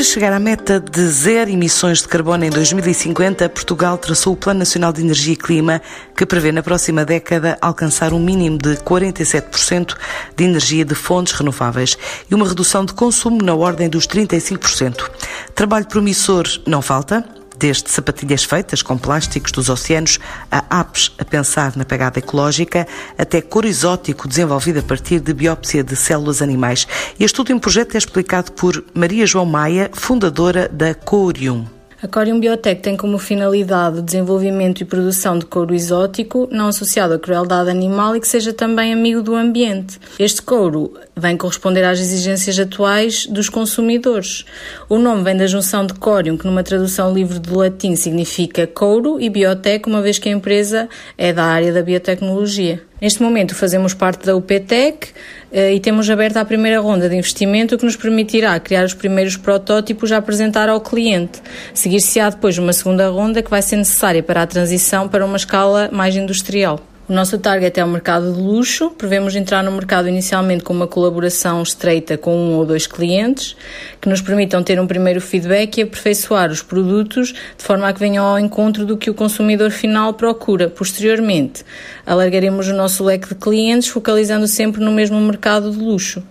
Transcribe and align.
Para 0.00 0.06
chegar 0.06 0.32
à 0.32 0.40
meta 0.40 0.80
de 0.80 1.06
zero 1.08 1.50
emissões 1.50 1.98
de 2.00 2.08
carbono 2.08 2.42
em 2.42 2.48
2050, 2.48 3.46
Portugal 3.50 3.98
traçou 3.98 4.32
o 4.32 4.36
Plano 4.36 4.60
Nacional 4.60 4.94
de 4.94 5.02
Energia 5.02 5.34
e 5.34 5.36
Clima, 5.36 5.82
que 6.16 6.24
prevê 6.24 6.50
na 6.50 6.62
próxima 6.62 7.04
década 7.04 7.58
alcançar 7.60 8.14
um 8.14 8.18
mínimo 8.18 8.56
de 8.56 8.76
47% 8.76 9.94
de 10.34 10.44
energia 10.44 10.86
de 10.86 10.94
fontes 10.94 11.34
renováveis 11.34 11.98
e 12.30 12.34
uma 12.34 12.48
redução 12.48 12.82
de 12.82 12.94
consumo 12.94 13.42
na 13.42 13.54
ordem 13.54 13.90
dos 13.90 14.06
35%. 14.06 15.06
Trabalho 15.54 15.84
promissor 15.84 16.46
não 16.66 16.80
falta, 16.80 17.22
desde 17.60 17.90
sapatilhas 17.90 18.42
feitas 18.42 18.80
com 18.80 18.96
plásticos 18.96 19.52
dos 19.52 19.68
oceanos 19.68 20.18
a 20.50 20.80
apps 20.80 21.12
a 21.18 21.24
pensar 21.24 21.76
na 21.76 21.84
pegada 21.84 22.18
ecológica, 22.18 22.88
até 23.18 23.42
cor 23.42 23.66
exótico 23.66 24.26
desenvolvido 24.26 24.80
a 24.80 24.82
partir 24.82 25.20
de 25.20 25.34
biópsia 25.34 25.84
de 25.84 25.94
células 25.94 26.40
animais. 26.40 26.88
Este 27.18 27.38
último 27.38 27.60
projeto 27.60 27.94
é 27.94 27.98
explicado 27.98 28.52
por 28.52 28.82
Maria 28.94 29.26
João 29.26 29.44
Maia, 29.44 29.90
fundadora 29.92 30.68
da 30.68 30.94
Corium. 30.94 31.79
A 32.02 32.08
Corium 32.08 32.40
Biotech 32.40 32.80
tem 32.80 32.96
como 32.96 33.18
finalidade 33.18 33.98
o 33.98 34.02
desenvolvimento 34.02 34.80
e 34.80 34.86
produção 34.86 35.38
de 35.38 35.44
couro 35.44 35.74
exótico, 35.74 36.48
não 36.50 36.68
associado 36.68 37.12
à 37.12 37.18
crueldade 37.18 37.68
animal 37.68 38.16
e 38.16 38.20
que 38.20 38.26
seja 38.26 38.54
também 38.54 38.90
amigo 38.90 39.20
do 39.20 39.34
ambiente. 39.34 40.00
Este 40.18 40.40
couro 40.40 40.94
vem 41.14 41.36
corresponder 41.36 41.84
às 41.84 42.00
exigências 42.00 42.58
atuais 42.58 43.26
dos 43.26 43.50
consumidores. 43.50 44.46
O 44.88 44.96
nome 44.96 45.22
vem 45.24 45.36
da 45.36 45.46
junção 45.46 45.84
de 45.84 45.92
corium, 45.92 46.38
que 46.38 46.46
numa 46.46 46.62
tradução 46.62 47.12
livre 47.12 47.38
do 47.38 47.58
latim 47.58 47.94
significa 47.94 48.66
couro, 48.66 49.20
e 49.20 49.28
biotech, 49.28 49.86
uma 49.86 50.00
vez 50.00 50.18
que 50.18 50.30
a 50.30 50.32
empresa 50.32 50.88
é 51.18 51.34
da 51.34 51.44
área 51.44 51.70
da 51.70 51.82
biotecnologia. 51.82 52.82
Neste 53.00 53.22
momento 53.22 53.54
fazemos 53.54 53.94
parte 53.94 54.26
da 54.26 54.36
UPTEC 54.36 55.08
eh, 55.52 55.74
e 55.74 55.80
temos 55.80 56.10
aberto 56.10 56.36
a 56.36 56.44
primeira 56.44 56.80
ronda 56.80 57.08
de 57.08 57.16
investimento 57.16 57.78
que 57.78 57.84
nos 57.84 57.96
permitirá 57.96 58.58
criar 58.60 58.84
os 58.84 58.94
primeiros 58.94 59.36
protótipos 59.36 60.12
a 60.12 60.18
apresentar 60.18 60.68
ao 60.68 60.80
cliente. 60.80 61.40
Seguir-se-á 61.72 62.30
depois 62.30 62.58
uma 62.58 62.72
segunda 62.72 63.08
ronda 63.08 63.42
que 63.42 63.50
vai 63.50 63.62
ser 63.62 63.76
necessária 63.76 64.22
para 64.22 64.42
a 64.42 64.46
transição 64.46 65.08
para 65.08 65.24
uma 65.24 65.36
escala 65.36 65.88
mais 65.92 66.14
industrial. 66.14 66.89
O 67.10 67.12
nosso 67.12 67.38
target 67.38 67.80
é 67.80 67.84
o 67.84 67.88
mercado 67.88 68.32
de 68.32 68.40
luxo. 68.40 68.90
Prevemos 68.90 69.34
entrar 69.34 69.64
no 69.64 69.72
mercado 69.72 70.08
inicialmente 70.08 70.62
com 70.62 70.72
uma 70.72 70.86
colaboração 70.86 71.60
estreita 71.60 72.16
com 72.16 72.36
um 72.36 72.54
ou 72.54 72.64
dois 72.64 72.86
clientes 72.86 73.56
que 74.00 74.08
nos 74.08 74.22
permitam 74.22 74.62
ter 74.62 74.78
um 74.78 74.86
primeiro 74.86 75.20
feedback 75.20 75.78
e 75.78 75.82
aperfeiçoar 75.82 76.52
os 76.52 76.62
produtos 76.62 77.32
de 77.32 77.64
forma 77.64 77.88
a 77.88 77.92
que 77.92 77.98
venham 77.98 78.24
ao 78.24 78.38
encontro 78.38 78.86
do 78.86 78.96
que 78.96 79.10
o 79.10 79.14
consumidor 79.14 79.72
final 79.72 80.14
procura. 80.14 80.70
Posteriormente, 80.70 81.64
alargaremos 82.06 82.68
o 82.68 82.74
nosso 82.74 83.02
leque 83.02 83.30
de 83.30 83.34
clientes, 83.34 83.88
focalizando 83.88 84.46
sempre 84.46 84.80
no 84.80 84.92
mesmo 84.92 85.20
mercado 85.20 85.72
de 85.72 85.78
luxo. 85.78 86.22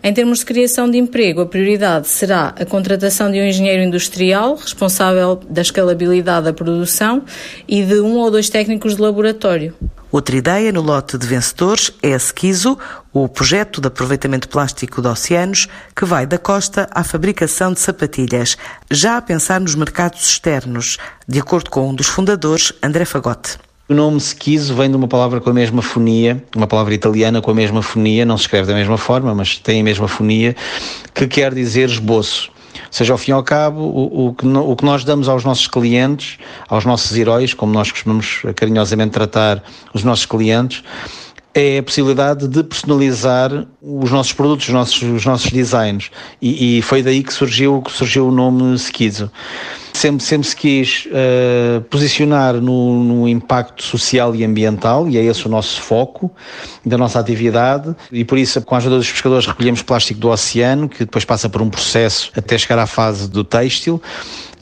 Em 0.00 0.14
termos 0.14 0.38
de 0.38 0.44
criação 0.44 0.88
de 0.88 0.96
emprego, 0.96 1.40
a 1.40 1.46
prioridade 1.46 2.06
será 2.06 2.54
a 2.56 2.64
contratação 2.64 3.32
de 3.32 3.40
um 3.40 3.44
engenheiro 3.44 3.82
industrial 3.82 4.54
responsável 4.54 5.40
da 5.50 5.60
escalabilidade 5.60 6.44
da 6.44 6.52
produção 6.52 7.24
e 7.66 7.82
de 7.82 7.98
um 7.98 8.16
ou 8.16 8.30
dois 8.30 8.48
técnicos 8.48 8.94
de 8.94 9.02
laboratório. 9.02 9.74
Outra 10.12 10.36
ideia 10.36 10.72
no 10.72 10.80
lote 10.80 11.16
de 11.16 11.24
vencedores 11.24 11.92
é 12.02 12.12
a 12.12 12.16
Esquizo, 12.16 12.76
o 13.12 13.28
projeto 13.28 13.80
de 13.80 13.86
aproveitamento 13.86 14.48
plástico 14.48 15.00
de 15.00 15.06
oceanos 15.06 15.68
que 15.94 16.04
vai 16.04 16.26
da 16.26 16.36
costa 16.36 16.88
à 16.90 17.04
fabricação 17.04 17.72
de 17.72 17.78
sapatilhas, 17.78 18.58
já 18.90 19.16
a 19.16 19.22
pensar 19.22 19.60
nos 19.60 19.76
mercados 19.76 20.24
externos, 20.24 20.98
de 21.28 21.38
acordo 21.38 21.70
com 21.70 21.88
um 21.88 21.94
dos 21.94 22.08
fundadores, 22.08 22.72
André 22.82 23.04
Fagote. 23.04 23.56
O 23.88 23.94
nome 23.94 24.20
Schizzo 24.20 24.74
vem 24.74 24.90
de 24.90 24.96
uma 24.96 25.06
palavra 25.06 25.40
com 25.40 25.50
a 25.50 25.54
mesma 25.54 25.80
fonia, 25.80 26.42
uma 26.56 26.66
palavra 26.66 26.92
italiana 26.92 27.40
com 27.40 27.52
a 27.52 27.54
mesma 27.54 27.80
fonia, 27.80 28.24
não 28.24 28.36
se 28.36 28.44
escreve 28.44 28.66
da 28.66 28.74
mesma 28.74 28.98
forma, 28.98 29.32
mas 29.32 29.58
tem 29.58 29.80
a 29.80 29.84
mesma 29.84 30.08
fonia, 30.08 30.56
que 31.14 31.28
quer 31.28 31.54
dizer 31.54 31.88
esboço. 31.88 32.50
Seja, 32.90 33.12
ao 33.12 33.18
fim 33.18 33.30
e 33.30 33.34
ao 33.34 33.42
cabo, 33.42 33.80
o, 33.80 34.26
o, 34.28 34.34
que 34.34 34.44
no, 34.44 34.68
o 34.68 34.74
que 34.74 34.84
nós 34.84 35.04
damos 35.04 35.28
aos 35.28 35.44
nossos 35.44 35.68
clientes, 35.68 36.38
aos 36.68 36.84
nossos 36.84 37.16
heróis, 37.16 37.54
como 37.54 37.72
nós 37.72 37.90
costumamos 37.90 38.42
carinhosamente 38.56 39.12
tratar 39.12 39.62
os 39.94 40.02
nossos 40.02 40.26
clientes, 40.26 40.82
é 41.54 41.78
a 41.78 41.82
possibilidade 41.82 42.46
de 42.46 42.62
personalizar 42.62 43.66
os 43.82 44.10
nossos 44.10 44.32
produtos, 44.32 44.68
os 44.68 44.74
nossos, 44.74 45.02
os 45.02 45.26
nossos 45.26 45.50
designs. 45.50 46.10
E, 46.40 46.78
e 46.78 46.82
foi 46.82 47.02
daí 47.02 47.22
que 47.22 47.32
surgiu, 47.32 47.82
que 47.82 47.90
surgiu 47.90 48.28
o 48.28 48.30
nome 48.30 48.74
Skizo. 48.76 49.30
Sempre, 49.92 50.24
sempre 50.24 50.46
se 50.46 50.54
quis 50.54 51.06
uh, 51.06 51.80
posicionar 51.82 52.54
no, 52.54 53.02
no, 53.02 53.28
impacto 53.28 53.82
social 53.82 54.34
e 54.36 54.44
ambiental, 54.44 55.08
e 55.08 55.18
é 55.18 55.24
esse 55.24 55.44
o 55.46 55.48
nosso 55.48 55.82
foco 55.82 56.30
da 56.86 56.96
nossa 56.96 57.18
atividade, 57.18 57.94
e 58.12 58.24
por 58.24 58.38
isso, 58.38 58.62
com 58.62 58.76
a 58.76 58.78
ajuda 58.78 58.96
dos 58.96 59.10
pescadores, 59.10 59.46
recolhemos 59.46 59.82
plástico 59.82 60.20
do 60.20 60.28
oceano, 60.28 60.88
que 60.88 61.00
depois 61.00 61.24
passa 61.24 61.48
por 61.48 61.60
um 61.60 61.68
processo 61.68 62.30
até 62.36 62.56
chegar 62.56 62.78
à 62.78 62.86
fase 62.86 63.28
do 63.28 63.42
têxtil 63.42 64.00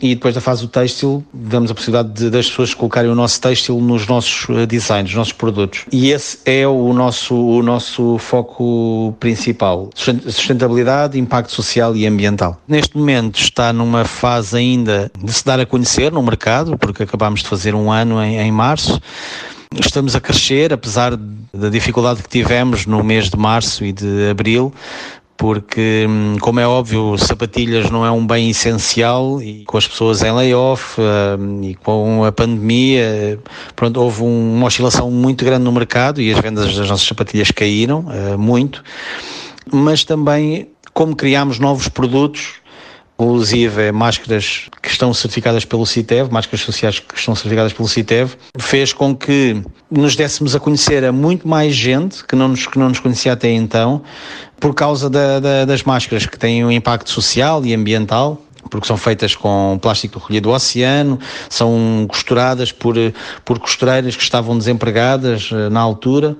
e 0.01 0.15
depois 0.15 0.35
da 0.35 0.41
fase 0.41 0.63
do 0.63 0.69
têxtil 0.69 1.25
damos 1.33 1.71
a 1.71 1.75
possibilidade 1.75 2.13
de, 2.13 2.31
das 2.31 2.49
pessoas 2.49 2.75
colocarem 2.75 3.11
o 3.11 3.15
nosso 3.15 3.41
têxtil 3.41 3.81
nos 3.81 4.07
nossos 4.07 4.47
eh, 4.51 4.67
designs, 4.67 5.05
nos 5.05 5.15
nossos 5.15 5.33
produtos. 5.33 5.85
E 5.93 6.11
esse 6.11 6.39
é 6.45 6.67
o 6.67 6.93
nosso, 6.93 7.35
o 7.35 7.63
nosso 7.63 8.19
foco 8.19 9.15
principal. 9.19 9.91
Sustentabilidade, 9.95 11.19
impacto 11.19 11.53
social 11.53 11.97
e 11.97 12.07
ambiental. 12.07 12.61
Neste 12.67 12.97
momento 12.97 13.39
está 13.39 13.73
numa 13.73 14.05
fase 14.05 14.57
ainda 14.57 15.11
de 15.19 15.33
se 15.33 15.45
dar 15.45 15.61
a 15.61 15.67
conhecer 15.67 16.13
no 16.13 16.23
mercado, 16.23 16.77
porque 16.79 17.03
acabámos 17.03 17.43
de 17.43 17.49
fazer 17.49 17.75
um 17.75 17.91
ano 17.91 18.23
em, 18.23 18.39
em 18.39 18.53
março. 18.53 19.01
Estamos 19.79 20.17
a 20.17 20.21
crescer, 20.21 20.73
apesar 20.73 21.15
da 21.53 21.69
dificuldade 21.69 22.23
que 22.23 22.29
tivemos 22.29 22.87
no 22.87 23.05
mês 23.05 23.29
de 23.29 23.37
março 23.37 23.85
e 23.85 23.93
de 23.93 24.31
abril, 24.31 24.73
porque, 25.39 26.05
hum, 26.09 26.37
como 26.41 26.59
é 26.59 26.67
óbvio, 26.67 27.17
sapatilhas 27.17 27.89
não 27.91 28.05
é 28.05 28.11
um 28.11 28.27
bem 28.27 28.51
essencial 28.51 29.41
e 29.41 29.65
com 29.65 29.79
as 29.79 29.87
pessoas 29.87 30.21
em 30.23 30.33
layoff 30.33 31.01
um, 31.01 31.63
e 31.63 31.77
com 31.77 32.25
a 32.25 32.33
pandemia, 32.33 33.39
pronto, 33.77 34.01
houve 34.01 34.25
um, 34.25 34.57
uma 34.57 34.67
oscilação 34.67 35.09
muito 35.13 35.45
grande 35.45 35.63
no 35.63 35.71
mercado 35.71 36.21
e 36.21 36.33
as 36.33 36.41
vendas 36.41 36.77
das 36.77 36.91
nossas 36.91 37.07
sapatilhas 37.07 37.53
caíram 37.53 38.01
uh, 38.01 38.37
muito, 38.37 38.83
mas 39.73 40.03
também 40.03 40.69
como 40.93 41.15
criámos 41.15 41.61
novos 41.61 41.89
produtos 41.89 42.55
inclusive 43.21 43.91
máscaras 43.91 44.69
que 44.81 44.89
estão 44.89 45.13
certificadas 45.13 45.65
pelo 45.65 45.85
CITEV, 45.85 46.31
máscaras 46.31 46.61
sociais 46.61 47.01
que 47.01 47.19
estão 47.19 47.35
certificadas 47.35 47.73
pelo 47.73 47.89
CITEV, 47.89 48.37
fez 48.57 48.93
com 48.93 49.15
que 49.15 49.61
nos 49.91 50.15
dessemos 50.15 50.55
a 50.55 50.61
conhecer 50.61 51.05
a 51.05 51.11
muito 51.11 51.47
mais 51.49 51.75
gente 51.75 52.25
que 52.25 52.37
não 52.37 52.49
nos, 52.49 52.67
que 52.69 52.79
não 52.79 52.89
nos 52.89 53.01
conhecia 53.01 53.33
até 53.33 53.51
então, 53.51 54.03
por 54.61 54.75
causa 54.75 55.09
da, 55.09 55.41
da, 55.41 55.65
das 55.65 55.83
máscaras 55.83 56.27
que 56.27 56.39
têm 56.39 56.65
um 56.65 56.71
impacto 56.71 57.11
social 57.11 57.65
e 57.65 57.75
ambiental 57.75 58.43
porque 58.69 58.87
são 58.87 58.97
feitas 58.97 59.35
com 59.35 59.79
plástico 59.81 60.19
recolhido 60.19 60.49
do 60.49 60.55
oceano, 60.55 61.19
são 61.49 62.07
costuradas 62.09 62.71
por, 62.71 62.95
por 63.45 63.59
costureiras 63.59 64.15
que 64.15 64.23
estavam 64.23 64.57
desempregadas 64.57 65.51
uh, 65.51 65.71
na 65.71 65.81
altura 65.81 66.37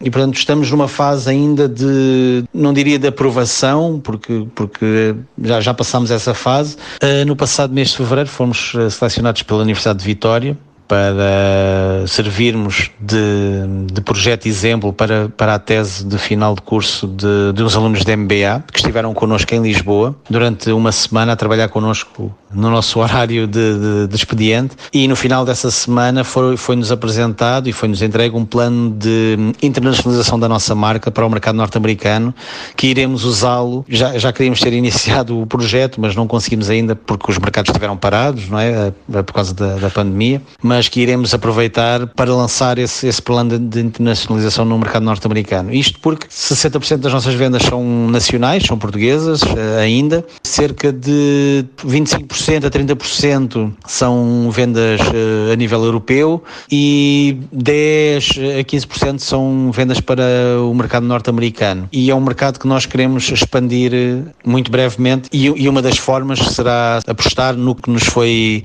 e, 0.00 0.10
portanto, 0.10 0.36
estamos 0.36 0.70
numa 0.70 0.88
fase 0.88 1.30
ainda 1.30 1.68
de, 1.68 2.44
não 2.52 2.72
diria 2.72 2.98
de 2.98 3.08
aprovação, 3.08 4.00
porque, 4.02 4.46
porque 4.54 5.14
já, 5.42 5.60
já 5.60 5.74
passámos 5.74 6.10
essa 6.10 6.34
fase. 6.34 6.76
Uh, 7.02 7.24
no 7.26 7.34
passado 7.34 7.72
mês 7.72 7.88
de 7.88 7.96
fevereiro 7.96 8.28
fomos 8.28 8.72
eh, 8.74 8.90
selecionados 8.90 9.42
pela 9.42 9.62
Universidade 9.62 9.98
de 9.98 10.04
Vitória 10.04 10.56
para 10.90 12.04
servirmos 12.08 12.90
de, 12.98 13.86
de 13.92 14.00
projeto 14.00 14.46
exemplo 14.46 14.92
para, 14.92 15.28
para 15.28 15.54
a 15.54 15.58
tese 15.60 16.04
de 16.04 16.18
final 16.18 16.56
de 16.56 16.62
curso 16.62 17.06
de, 17.06 17.52
de 17.54 17.62
uns 17.62 17.76
alunos 17.76 18.04
de 18.04 18.16
MBA 18.16 18.64
que 18.72 18.80
estiveram 18.80 19.14
connosco 19.14 19.54
em 19.54 19.62
Lisboa 19.62 20.16
durante 20.28 20.72
uma 20.72 20.90
semana 20.90 21.34
a 21.34 21.36
trabalhar 21.36 21.68
connosco 21.68 22.34
no 22.52 22.68
nosso 22.68 22.98
horário 23.00 23.46
de, 23.46 23.78
de, 23.78 24.06
de 24.08 24.16
expediente 24.16 24.74
e 24.92 25.06
no 25.06 25.14
final 25.14 25.44
dessa 25.44 25.70
semana 25.70 26.24
foi, 26.24 26.56
foi-nos 26.56 26.90
apresentado 26.90 27.68
e 27.68 27.72
foi-nos 27.72 28.02
entregue 28.02 28.34
um 28.34 28.44
plano 28.44 28.90
de 28.90 29.36
internacionalização 29.62 30.40
da 30.40 30.48
nossa 30.48 30.74
marca 30.74 31.08
para 31.08 31.24
o 31.24 31.30
mercado 31.30 31.54
norte-americano 31.54 32.34
que 32.76 32.88
iremos 32.88 33.22
usá-lo. 33.22 33.84
Já, 33.88 34.18
já 34.18 34.32
queríamos 34.32 34.58
ter 34.58 34.72
iniciado 34.72 35.40
o 35.40 35.46
projeto, 35.46 36.00
mas 36.00 36.16
não 36.16 36.26
conseguimos 36.26 36.68
ainda 36.68 36.96
porque 36.96 37.30
os 37.30 37.38
mercados 37.38 37.68
estiveram 37.68 37.96
parados, 37.96 38.48
não 38.48 38.58
é? 38.58 38.92
Por 39.08 39.32
causa 39.32 39.54
da, 39.54 39.76
da 39.76 39.90
pandemia. 39.90 40.42
Mas 40.60 40.79
mas 40.80 40.88
que 40.88 40.98
iremos 41.02 41.34
aproveitar 41.34 42.06
para 42.06 42.34
lançar 42.34 42.78
esse, 42.78 43.06
esse 43.06 43.20
plano 43.20 43.58
de, 43.58 43.80
internacionalização 43.80 44.64
no 44.64 44.78
mercado 44.78 45.02
norte-americano. 45.02 45.74
Isto 45.74 46.00
porque 46.00 46.26
60% 46.26 46.96
das 46.96 47.12
nossas 47.12 47.34
vendas 47.34 47.64
são 47.64 48.08
nacionais, 48.08 48.64
são 48.64 48.78
portuguesas 48.78 49.42
uh, 49.42 49.78
ainda, 49.78 50.24
cerca 50.42 50.90
de 50.90 51.66
25% 51.86 52.64
a 52.64 52.70
30% 52.70 53.70
são 53.86 54.50
vendas 54.50 55.02
uh, 55.02 55.52
a 55.52 55.56
nível 55.56 55.84
europeu 55.84 56.42
e 56.72 57.38
10 57.52 58.30
a 58.60 58.64
15% 58.64 59.18
são 59.18 59.70
vendas 59.70 60.00
para 60.00 60.22
o 60.62 60.72
mercado 60.72 61.04
norte-americano. 61.04 61.90
E 61.92 62.10
é 62.10 62.14
um 62.14 62.22
mercado 62.22 62.58
que 62.58 62.66
nós 62.66 62.86
queremos 62.86 63.30
expandir 63.30 63.92
eh, 63.92 64.22
muito 64.46 64.70
brevemente 64.70 65.28
e, 65.30 65.44
e 65.44 65.68
uma 65.68 65.82
das 65.82 65.98
formas 65.98 66.38
será 66.38 67.00
apostar 67.06 67.54
no 67.54 67.74
que 67.74 67.90
nos 67.90 68.04
foi 68.04 68.62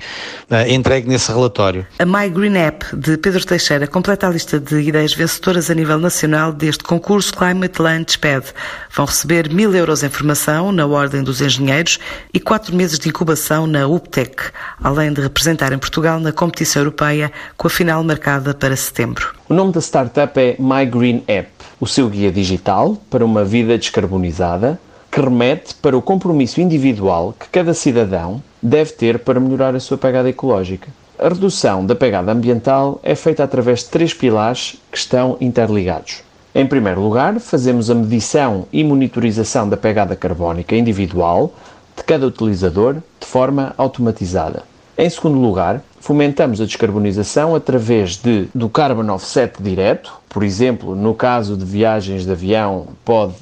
entregue 0.70 1.06
nesse 1.06 1.30
relatório. 1.30 1.86
A 1.98 2.05
My 2.06 2.28
Green 2.30 2.56
App, 2.56 2.94
de 2.94 3.18
Pedro 3.18 3.44
Teixeira, 3.44 3.88
completa 3.88 4.28
a 4.28 4.30
lista 4.30 4.60
de 4.60 4.78
ideias 4.78 5.12
vencedoras 5.12 5.68
a 5.68 5.74
nível 5.74 5.98
nacional 5.98 6.52
deste 6.52 6.84
concurso 6.84 7.34
Climate 7.34 7.82
Launchpad. 7.82 8.46
Vão 8.94 9.06
receber 9.06 9.52
mil 9.52 9.74
euros 9.74 10.04
em 10.04 10.08
formação 10.08 10.70
na 10.70 10.86
Ordem 10.86 11.24
dos 11.24 11.40
Engenheiros 11.40 11.98
e 12.32 12.38
quatro 12.38 12.76
meses 12.76 13.00
de 13.00 13.08
incubação 13.08 13.66
na 13.66 13.88
UPTEC, 13.88 14.36
além 14.80 15.12
de 15.12 15.20
representarem 15.20 15.78
Portugal 15.78 16.20
na 16.20 16.30
competição 16.30 16.82
europeia, 16.82 17.32
com 17.56 17.66
a 17.66 17.70
final 17.70 18.04
marcada 18.04 18.54
para 18.54 18.76
setembro. 18.76 19.34
O 19.48 19.54
nome 19.54 19.72
da 19.72 19.80
startup 19.80 20.38
é 20.38 20.54
My 20.60 20.86
Green 20.86 21.24
App, 21.26 21.50
o 21.80 21.88
seu 21.88 22.08
guia 22.08 22.30
digital 22.30 22.96
para 23.10 23.24
uma 23.24 23.44
vida 23.44 23.76
descarbonizada 23.76 24.78
que 25.10 25.20
remete 25.20 25.74
para 25.74 25.96
o 25.96 26.02
compromisso 26.02 26.60
individual 26.60 27.34
que 27.36 27.48
cada 27.48 27.74
cidadão 27.74 28.40
deve 28.62 28.92
ter 28.92 29.18
para 29.18 29.40
melhorar 29.40 29.74
a 29.74 29.80
sua 29.80 29.98
pegada 29.98 30.28
ecológica. 30.28 30.88
A 31.18 31.28
redução 31.28 31.86
da 31.86 31.94
pegada 31.94 32.30
ambiental 32.30 33.00
é 33.02 33.14
feita 33.14 33.42
através 33.42 33.80
de 33.80 33.86
três 33.86 34.12
pilares 34.12 34.76
que 34.92 34.98
estão 34.98 35.38
interligados. 35.40 36.22
Em 36.54 36.66
primeiro 36.66 37.00
lugar, 37.00 37.40
fazemos 37.40 37.90
a 37.90 37.94
medição 37.94 38.66
e 38.70 38.84
monitorização 38.84 39.66
da 39.66 39.78
pegada 39.78 40.14
carbónica 40.14 40.76
individual 40.76 41.54
de 41.96 42.04
cada 42.04 42.26
utilizador 42.26 42.96
de 43.18 43.26
forma 43.26 43.72
automatizada. 43.78 44.64
Em 44.98 45.08
segundo 45.08 45.38
lugar, 45.38 45.82
fomentamos 46.06 46.60
a 46.60 46.64
descarbonização 46.64 47.56
através 47.56 48.16
de, 48.16 48.48
do 48.54 48.68
carbon 48.68 49.12
offset 49.12 49.60
direto, 49.60 50.12
por 50.28 50.44
exemplo, 50.44 50.94
no 50.94 51.12
caso 51.12 51.56
de 51.56 51.64
viagens 51.64 52.24
de 52.24 52.30
avião, 52.30 52.86
pode 53.04 53.34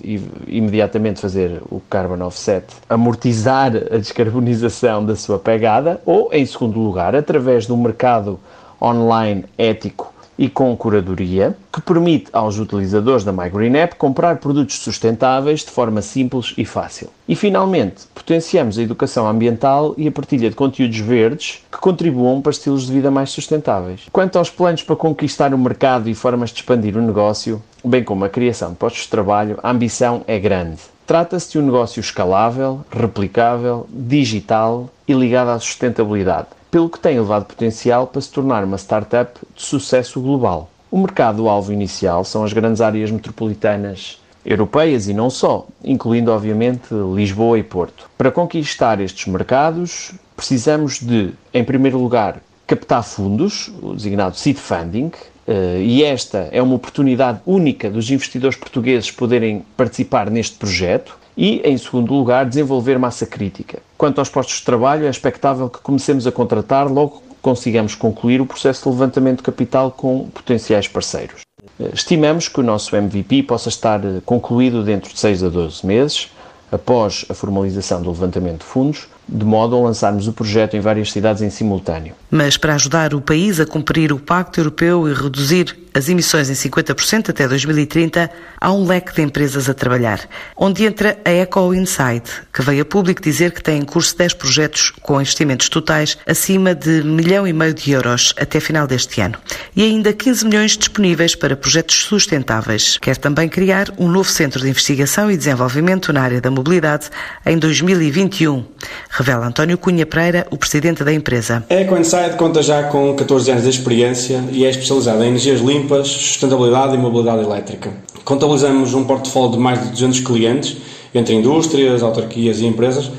imediatamente 0.46 1.20
fazer 1.20 1.60
o 1.70 1.78
carbon 1.90 2.24
offset, 2.24 2.64
amortizar 2.88 3.70
a 3.76 3.98
descarbonização 3.98 5.04
da 5.04 5.14
sua 5.14 5.38
pegada, 5.38 6.00
ou, 6.06 6.32
em 6.32 6.46
segundo 6.46 6.80
lugar, 6.80 7.14
através 7.14 7.66
do 7.66 7.76
mercado 7.76 8.40
online 8.80 9.44
ético 9.58 10.13
e 10.38 10.48
com 10.48 10.76
curadoria, 10.76 11.56
que 11.72 11.80
permite 11.80 12.28
aos 12.32 12.58
utilizadores 12.58 13.24
da 13.24 13.32
MyGreenApp 13.32 13.96
comprar 13.96 14.36
produtos 14.38 14.78
sustentáveis 14.78 15.60
de 15.60 15.70
forma 15.70 16.02
simples 16.02 16.54
e 16.56 16.64
fácil. 16.64 17.08
E 17.28 17.34
finalmente, 17.34 18.02
potenciamos 18.14 18.78
a 18.78 18.82
educação 18.82 19.26
ambiental 19.26 19.94
e 19.96 20.08
a 20.08 20.12
partilha 20.12 20.50
de 20.50 20.56
conteúdos 20.56 20.98
verdes 20.98 21.62
que 21.70 21.78
contribuam 21.78 22.40
para 22.40 22.52
estilos 22.52 22.86
de 22.86 22.92
vida 22.92 23.10
mais 23.10 23.30
sustentáveis. 23.30 24.02
Quanto 24.12 24.38
aos 24.38 24.50
planos 24.50 24.82
para 24.82 24.96
conquistar 24.96 25.54
o 25.54 25.58
mercado 25.58 26.08
e 26.08 26.14
formas 26.14 26.50
de 26.50 26.56
expandir 26.56 26.96
o 26.96 27.02
negócio, 27.02 27.62
bem 27.84 28.02
como 28.02 28.24
a 28.24 28.28
criação 28.28 28.70
de 28.70 28.76
postos 28.76 29.02
de 29.02 29.08
trabalho, 29.08 29.58
a 29.62 29.70
ambição 29.70 30.22
é 30.26 30.38
grande. 30.38 30.78
Trata-se 31.06 31.52
de 31.52 31.58
um 31.58 31.62
negócio 31.66 32.00
escalável, 32.00 32.80
replicável, 32.90 33.86
digital 33.90 34.88
e 35.06 35.12
ligado 35.12 35.50
à 35.50 35.58
sustentabilidade 35.58 36.48
pelo 36.74 36.90
que 36.90 36.98
tem 36.98 37.14
elevado 37.16 37.44
potencial 37.44 38.08
para 38.08 38.20
se 38.20 38.32
tornar 38.32 38.64
uma 38.64 38.76
startup 38.76 39.38
de 39.54 39.62
sucesso 39.62 40.20
global. 40.20 40.70
O 40.90 40.98
mercado-alvo 40.98 41.72
inicial 41.72 42.24
são 42.24 42.44
as 42.44 42.52
grandes 42.52 42.80
áreas 42.80 43.10
metropolitanas 43.10 44.20
europeias 44.44 45.08
e 45.08 45.14
não 45.14 45.30
só, 45.30 45.66
incluindo 45.82 46.30
obviamente 46.30 46.88
Lisboa 47.14 47.58
e 47.58 47.62
Porto. 47.62 48.08
Para 48.16 48.30
conquistar 48.30 49.00
estes 49.00 49.26
mercados, 49.26 50.12
precisamos 50.36 51.00
de, 51.00 51.30
em 51.52 51.64
primeiro 51.64 51.98
lugar, 51.98 52.40
captar 52.66 53.02
fundos, 53.02 53.72
o 53.82 53.94
designado 53.94 54.36
seed 54.36 54.56
funding, 54.56 55.10
eh, 55.46 55.80
e 55.82 56.04
esta 56.04 56.48
é 56.52 56.62
uma 56.62 56.74
oportunidade 56.74 57.40
única 57.46 57.90
dos 57.90 58.10
investidores 58.10 58.56
portugueses 58.56 59.10
poderem 59.10 59.64
participar 59.76 60.30
neste 60.30 60.56
projeto 60.56 61.18
e, 61.36 61.60
em 61.64 61.76
segundo 61.76 62.14
lugar, 62.14 62.46
desenvolver 62.46 62.98
massa 62.98 63.26
crítica. 63.26 63.80
Quanto 63.98 64.18
aos 64.18 64.28
postos 64.28 64.58
de 64.58 64.64
trabalho, 64.64 65.06
é 65.06 65.10
expectável 65.10 65.68
que 65.68 65.80
comecemos 65.80 66.26
a 66.26 66.32
contratar 66.32 66.90
logo 66.90 67.22
consigamos 67.44 67.94
concluir 67.94 68.40
o 68.40 68.46
processo 68.46 68.84
de 68.84 68.88
levantamento 68.88 69.36
de 69.36 69.42
capital 69.42 69.90
com 69.90 70.30
potenciais 70.30 70.88
parceiros. 70.88 71.42
Eh, 71.78 71.90
estimamos 71.92 72.48
que 72.48 72.58
o 72.58 72.62
nosso 72.62 72.96
MVP 72.96 73.42
possa 73.42 73.68
estar 73.68 74.02
eh, 74.02 74.22
concluído 74.24 74.82
dentro 74.82 75.12
de 75.12 75.20
6 75.20 75.42
a 75.42 75.48
12 75.50 75.86
meses, 75.86 76.30
após 76.72 77.26
a 77.28 77.34
formalização 77.34 78.00
do 78.00 78.08
levantamento 78.08 78.60
de 78.60 78.64
fundos, 78.64 79.06
de 79.28 79.44
modo 79.44 79.76
a 79.76 79.80
lançarmos 79.80 80.26
o 80.26 80.32
projeto 80.32 80.74
em 80.74 80.80
várias 80.80 81.12
cidades 81.12 81.42
em 81.42 81.50
simultâneo. 81.50 82.14
Mas 82.30 82.56
para 82.56 82.76
ajudar 82.76 83.12
o 83.12 83.20
país 83.20 83.60
a 83.60 83.66
cumprir 83.66 84.10
o 84.10 84.18
Pacto 84.18 84.58
Europeu 84.58 85.06
e 85.06 85.12
reduzir 85.12 85.83
as 85.94 86.08
emissões 86.08 86.50
em 86.50 86.54
50% 86.54 87.30
até 87.30 87.46
2030, 87.46 88.28
há 88.60 88.72
um 88.72 88.84
leque 88.84 89.14
de 89.14 89.22
empresas 89.22 89.68
a 89.68 89.74
trabalhar, 89.74 90.20
onde 90.56 90.84
entra 90.84 91.16
a 91.24 91.30
Eco 91.30 91.72
Inside, 91.72 92.28
que 92.52 92.62
veio 92.62 92.82
a 92.82 92.84
público 92.84 93.22
dizer 93.22 93.52
que 93.52 93.62
tem 93.62 93.78
em 93.78 93.84
curso 93.84 94.18
10 94.18 94.34
projetos 94.34 94.90
com 95.02 95.20
investimentos 95.20 95.68
totais 95.68 96.18
acima 96.26 96.74
de 96.74 97.02
milhão 97.04 97.46
e 97.46 97.52
meio 97.52 97.72
de 97.72 97.92
euros 97.92 98.34
até 98.36 98.58
final 98.58 98.86
deste 98.86 99.20
ano, 99.20 99.38
e 99.76 99.84
ainda 99.84 100.12
15 100.12 100.44
milhões 100.46 100.76
disponíveis 100.76 101.36
para 101.36 101.56
projetos 101.56 102.02
sustentáveis. 102.02 102.98
Quer 102.98 103.16
também 103.16 103.48
criar 103.48 103.88
um 103.96 104.08
novo 104.08 104.28
centro 104.28 104.60
de 104.60 104.68
investigação 104.68 105.30
e 105.30 105.36
desenvolvimento 105.36 106.12
na 106.12 106.22
área 106.22 106.40
da 106.40 106.50
mobilidade 106.50 107.08
em 107.46 107.56
2021 107.56 108.64
revela 109.10 109.46
António 109.46 109.78
Cunha 109.78 110.04
Pereira, 110.04 110.46
o 110.50 110.56
presidente 110.56 111.04
da 111.04 111.12
empresa. 111.12 111.64
A 111.70 111.74
EcoInside 111.74 112.36
conta 112.36 112.62
já 112.62 112.84
com 112.84 113.14
14 113.14 113.50
anos 113.50 113.62
de 113.64 113.70
experiência 113.70 114.44
e 114.50 114.64
é 114.64 114.70
especializada 114.70 115.24
em 115.24 115.28
energias 115.28 115.60
limpas, 115.60 115.83
sustentabilidade 116.04 116.94
e 116.94 116.98
mobilidade 116.98 117.42
elétrica. 117.42 117.92
Contabilizamos 118.24 118.94
um 118.94 119.04
portfólio 119.04 119.52
de 119.52 119.58
mais 119.58 119.82
de 119.82 119.88
200 119.90 120.20
clientes, 120.20 120.76
entre 121.14 121.34
indústrias, 121.34 122.02
autarquias 122.02 122.60
e 122.60 122.66
empresas. 122.66 123.10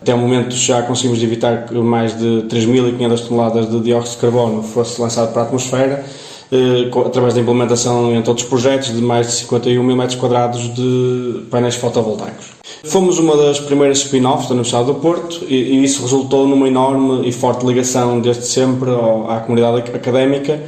Até 0.00 0.14
o 0.14 0.18
momento 0.18 0.54
já 0.54 0.82
conseguimos 0.82 1.22
evitar 1.22 1.66
que 1.66 1.74
mais 1.74 2.16
de 2.18 2.44
3.500 2.48 3.28
toneladas 3.28 3.70
de 3.70 3.80
dióxido 3.80 4.14
de 4.14 4.20
carbono 4.20 4.62
fosse 4.62 5.00
lançado 5.00 5.32
para 5.32 5.42
a 5.42 5.44
atmosfera, 5.44 6.04
eh, 6.50 6.90
através 7.06 7.34
da 7.34 7.40
implementação 7.40 8.14
em 8.14 8.20
todos 8.20 8.42
os 8.42 8.48
projetos 8.48 8.94
de 8.94 9.00
mais 9.00 9.26
de 9.26 9.32
51 9.34 9.82
mil 9.82 9.96
metros 9.96 10.16
quadrados 10.16 10.74
de 10.74 11.44
painéis 11.50 11.76
fotovoltaicos. 11.76 12.46
Fomos 12.84 13.18
uma 13.18 13.36
das 13.36 13.60
primeiras 13.60 13.98
spin-offs 13.98 14.48
da 14.48 14.54
Universidade 14.54 14.86
do 14.86 14.94
Porto 14.96 15.44
e, 15.48 15.84
isso 15.84 16.02
resultou 16.02 16.48
numa 16.48 16.66
enorme 16.66 17.28
e 17.28 17.32
forte 17.32 17.64
ligação 17.64 18.20
desde 18.20 18.44
sempre 18.44 18.90
à 19.28 19.38
comunidade 19.38 19.90
académica. 19.94 20.60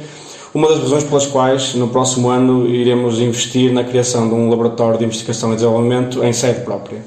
Uma 0.55 0.69
das 0.69 0.79
razões 0.79 1.03
pelas 1.03 1.25
quais 1.25 1.75
no 1.75 1.89
próximo 1.89 2.29
ano 2.29 2.65
iremos 2.65 3.19
investir 3.19 3.73
na 3.73 3.83
criação 3.83 4.29
de 4.29 4.33
um 4.33 4.49
laboratório 4.49 4.97
de 4.97 5.03
investigação 5.03 5.51
e 5.51 5.55
desenvolvimento 5.55 6.23
em 6.23 6.31
sede 6.31 6.61
própria. 6.61 6.99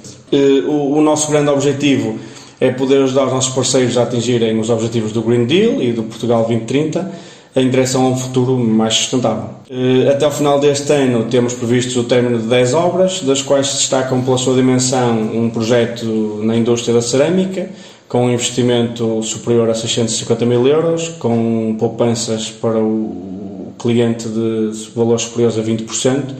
O, 0.66 0.98
o 0.98 1.00
nosso 1.00 1.30
grande 1.30 1.48
objetivo 1.48 2.18
é 2.60 2.70
poder 2.70 3.02
ajudar 3.04 3.24
os 3.24 3.32
nossos 3.32 3.54
parceiros 3.54 3.96
a 3.96 4.02
atingirem 4.02 4.60
os 4.60 4.68
objetivos 4.68 5.12
do 5.12 5.22
Green 5.22 5.46
Deal 5.46 5.80
e 5.80 5.94
do 5.94 6.02
Portugal 6.02 6.40
2030 6.40 7.10
em 7.56 7.70
direção 7.70 8.04
a 8.04 8.08
um 8.10 8.16
futuro 8.18 8.54
mais 8.58 8.92
sustentável. 8.92 9.48
Eh, 9.70 10.10
até 10.10 10.26
ao 10.26 10.30
final 10.30 10.60
deste 10.60 10.92
ano 10.92 11.24
temos 11.30 11.54
previsto 11.54 12.00
o 12.00 12.04
término 12.04 12.38
de 12.38 12.46
10 12.48 12.74
obras, 12.74 13.22
das 13.22 13.40
quais 13.40 13.68
se 13.68 13.76
destacam 13.78 14.20
pela 14.20 14.36
sua 14.36 14.54
dimensão 14.56 15.22
um 15.34 15.48
projeto 15.48 16.04
na 16.42 16.54
indústria 16.54 16.92
da 16.92 17.00
cerâmica, 17.00 17.70
com 18.06 18.26
um 18.26 18.30
investimento 18.30 19.22
superior 19.22 19.70
a 19.70 19.74
650 19.74 20.44
mil 20.44 20.66
euros, 20.66 21.08
com 21.18 21.74
poupanças 21.78 22.50
para 22.50 22.78
o 22.78 23.27
cliente 23.78 24.28
de 24.28 24.70
valores 24.94 25.22
superiores 25.22 25.58
a 25.58 25.62
20%. 25.62 26.34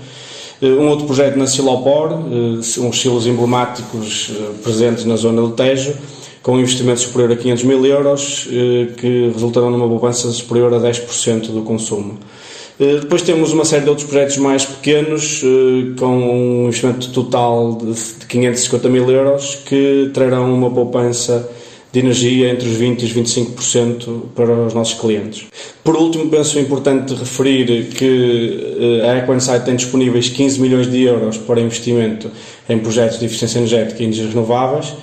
Eh, 0.60 0.66
um 0.66 0.88
outro 0.88 1.06
projeto 1.06 1.36
na 1.36 1.46
Silopor, 1.46 2.12
eh, 2.12 2.80
uns 2.80 3.00
silos 3.00 3.26
emblemáticos 3.26 4.32
presentes 4.62 5.04
na 5.04 5.16
zona 5.16 5.42
do 5.42 5.50
Tejo, 5.50 5.94
com 6.42 6.54
um 6.54 6.60
investimento 6.60 7.00
superior 7.00 7.32
a 7.32 7.36
500 7.36 7.64
mil 7.64 7.84
euros, 7.84 8.48
eh, 8.50 8.86
que 8.96 9.30
resultarão 9.34 9.70
numa 9.70 9.86
poupança 9.86 10.30
superior 10.30 10.72
a 10.72 10.78
10% 10.78 11.52
do 11.52 11.60
consumo. 11.60 12.18
Eh, 12.80 13.00
depois 13.00 13.20
temos 13.20 13.52
uma 13.52 13.66
série 13.66 13.82
de 13.82 13.90
outros 13.90 14.06
projetos 14.06 14.38
mais 14.38 14.64
pequenos, 14.64 15.42
eh, 15.44 15.98
com 15.98 16.16
um 16.16 16.64
investimento 16.68 17.10
total 17.10 17.76
de 17.76 17.92
550 18.26 18.88
mil 18.88 19.10
euros, 19.10 19.56
que 19.56 20.10
trarão 20.14 20.54
uma 20.54 20.70
poupança 20.70 21.46
de 21.92 22.00
energia 22.00 22.50
entre 22.50 22.68
os 22.68 22.78
20% 22.78 23.00
e 23.00 23.04
os 23.04 23.12
25% 23.14 24.20
para 24.34 24.52
os 24.52 24.74
nossos 24.74 24.98
clientes. 24.98 25.46
Por 25.82 25.96
último, 25.96 26.28
penso 26.28 26.58
importante 26.58 27.14
referir 27.14 27.86
que 27.86 29.00
a 29.04 29.16
EcoInsight 29.18 29.64
tem 29.64 29.76
disponíveis 29.76 30.28
15 30.28 30.60
milhões 30.60 30.90
de 30.90 31.02
euros 31.02 31.38
para 31.38 31.60
investimento 31.60 32.30
em 32.68 32.78
projetos 32.78 33.18
de 33.18 33.24
eficiência 33.24 33.58
energética 33.58 34.02
e 34.02 34.04
energias 34.04 34.28
renováveis 34.28 34.94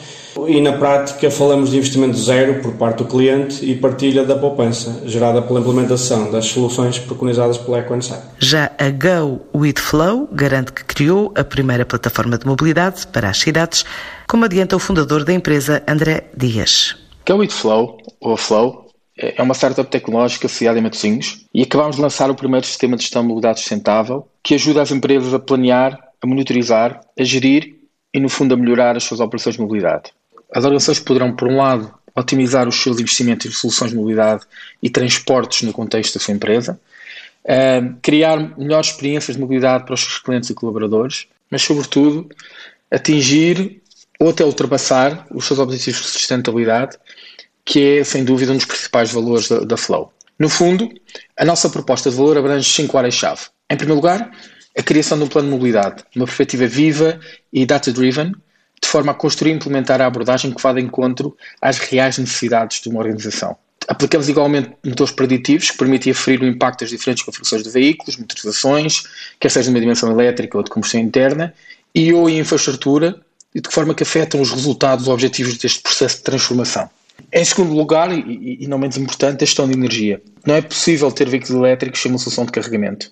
e 0.47 0.59
na 0.59 0.73
prática 0.73 1.31
falamos 1.31 1.71
de 1.71 1.77
investimento 1.77 2.17
zero 2.17 2.61
por 2.61 2.73
parte 2.73 2.97
do 2.97 3.05
cliente 3.05 3.63
e 3.63 3.75
partilha 3.75 4.25
da 4.25 4.35
poupança 4.35 5.03
gerada 5.05 5.41
pela 5.41 5.61
implementação 5.61 6.29
das 6.29 6.47
soluções 6.47 6.99
preconizadas 6.99 7.57
pela 7.57 7.79
EcoInsight. 7.79 8.21
Já 8.39 8.71
a 8.77 8.89
Go 8.89 9.39
With 9.55 9.79
Flow 9.79 10.27
garante 10.31 10.73
que 10.73 10.83
criou 10.83 11.33
a 11.35 11.43
primeira 11.43 11.85
plataforma 11.85 12.37
de 12.37 12.45
mobilidade 12.45 13.07
para 13.07 13.29
as 13.29 13.39
cidades, 13.39 13.85
como 14.27 14.43
adianta 14.43 14.75
o 14.75 14.79
fundador 14.79 15.23
da 15.23 15.33
empresa, 15.33 15.81
André 15.87 16.25
Dias. 16.35 16.95
Go 17.27 17.37
With 17.37 17.49
Flow, 17.49 17.97
ou 18.19 18.35
Flow, 18.35 18.85
é 19.17 19.41
uma 19.41 19.53
startup 19.53 19.89
tecnológica 19.89 20.47
sediada 20.49 20.77
em 20.77 20.81
Matosinhos 20.81 21.45
e 21.53 21.63
acabámos 21.63 21.95
de 21.95 22.01
lançar 22.01 22.29
o 22.29 22.35
primeiro 22.35 22.65
sistema 22.65 22.97
de 22.97 23.03
gestão 23.03 23.21
de 23.21 23.29
mobilidade 23.29 23.61
sustentável 23.61 24.27
que 24.43 24.55
ajuda 24.55 24.81
as 24.81 24.91
empresas 24.91 25.33
a 25.33 25.39
planear, 25.39 25.97
a 26.21 26.27
monitorizar, 26.27 26.99
a 27.17 27.23
gerir 27.23 27.75
e, 28.13 28.19
no 28.19 28.27
fundo, 28.27 28.53
a 28.53 28.57
melhorar 28.57 28.97
as 28.97 29.03
suas 29.05 29.21
operações 29.21 29.55
de 29.55 29.61
mobilidade. 29.61 30.11
As 30.55 30.63
organizações 30.63 30.99
poderão, 30.99 31.35
por 31.35 31.49
um 31.49 31.57
lado, 31.57 31.93
otimizar 32.15 32.65
os 32.65 32.81
seus 32.81 32.97
investimentos 32.97 33.45
em 33.45 33.51
soluções 33.51 33.91
de 33.91 33.97
mobilidade 33.97 34.45
e 34.81 34.89
transportes 34.89 35.63
no 35.63 35.73
contexto 35.73 36.13
da 36.13 36.23
sua 36.23 36.33
empresa, 36.33 36.79
uh, 37.43 37.95
criar 38.01 38.57
melhores 38.57 38.87
experiências 38.87 39.35
de 39.35 39.41
mobilidade 39.41 39.83
para 39.83 39.95
os 39.95 39.99
seus 39.99 40.17
clientes 40.19 40.49
e 40.49 40.53
colaboradores, 40.53 41.27
mas, 41.51 41.61
sobretudo, 41.61 42.29
atingir 42.89 43.81
ou 44.17 44.29
até 44.29 44.45
ultrapassar 44.45 45.27
os 45.29 45.43
seus 45.43 45.59
objetivos 45.59 46.01
de 46.01 46.07
sustentabilidade, 46.07 46.97
que 47.65 47.97
é, 47.99 48.03
sem 48.05 48.23
dúvida, 48.23 48.53
um 48.53 48.55
dos 48.55 48.65
principais 48.65 49.11
valores 49.11 49.49
da, 49.49 49.59
da 49.59 49.75
Flow. 49.75 50.13
No 50.39 50.47
fundo, 50.47 50.89
a 51.37 51.43
nossa 51.43 51.69
proposta 51.69 52.09
de 52.09 52.15
valor 52.15 52.37
abrange 52.37 52.69
cinco 52.69 52.97
áreas-chave. 52.97 53.41
Em 53.69 53.75
primeiro 53.75 53.99
lugar, 53.99 54.31
a 54.77 54.81
criação 54.81 55.17
de 55.17 55.25
um 55.25 55.27
plano 55.27 55.49
de 55.49 55.53
mobilidade, 55.53 56.05
uma 56.15 56.25
perspectiva 56.25 56.65
viva 56.65 57.19
e 57.51 57.65
data-driven, 57.65 58.33
de 58.81 58.87
forma 58.87 59.11
a 59.11 59.15
construir 59.15 59.51
e 59.51 59.55
implementar 59.55 60.01
a 60.01 60.05
abordagem 60.05 60.51
que 60.51 60.61
vá 60.61 60.73
de 60.73 60.81
encontro 60.81 61.35
às 61.61 61.77
reais 61.77 62.17
necessidades 62.17 62.81
de 62.81 62.89
uma 62.89 62.99
organização. 62.99 63.57
Aplicamos 63.87 64.27
igualmente 64.27 64.71
motores 64.83 65.13
preditivos 65.13 65.69
que 65.69 65.77
permitem 65.77 66.11
aferir 66.11 66.41
o 66.41 66.47
impacto 66.47 66.81
das 66.81 66.89
diferentes 66.89 67.23
configurações 67.23 67.63
de 67.63 67.69
veículos, 67.69 68.17
motorizações, 68.17 69.03
quer 69.39 69.49
seja 69.49 69.65
de 69.65 69.69
uma 69.75 69.79
dimensão 69.79 70.11
elétrica 70.11 70.57
ou 70.57 70.63
de 70.63 70.71
combustão 70.71 70.99
interna, 70.99 71.53
e 71.93 72.11
ou 72.11 72.29
em 72.29 72.39
infraestrutura, 72.39 73.19
de 73.53 73.61
que 73.61 73.71
forma 73.71 73.93
que 73.93 74.03
afetam 74.03 74.41
os 74.41 74.51
resultados 74.51 75.07
objetivos 75.07 75.57
deste 75.57 75.81
processo 75.81 76.17
de 76.17 76.23
transformação. 76.23 76.89
Em 77.31 77.45
segundo 77.45 77.73
lugar, 77.73 78.11
e, 78.11 78.57
e 78.61 78.67
não 78.67 78.77
menos 78.77 78.97
importante, 78.97 79.43
a 79.43 79.45
gestão 79.45 79.67
de 79.67 79.73
energia. 79.73 80.21
Não 80.45 80.55
é 80.55 80.61
possível 80.61 81.11
ter 81.11 81.29
veículos 81.29 81.55
elétricos 81.55 82.01
sem 82.01 82.11
uma 82.11 82.17
solução 82.17 82.45
de 82.45 82.51
carregamento. 82.51 83.11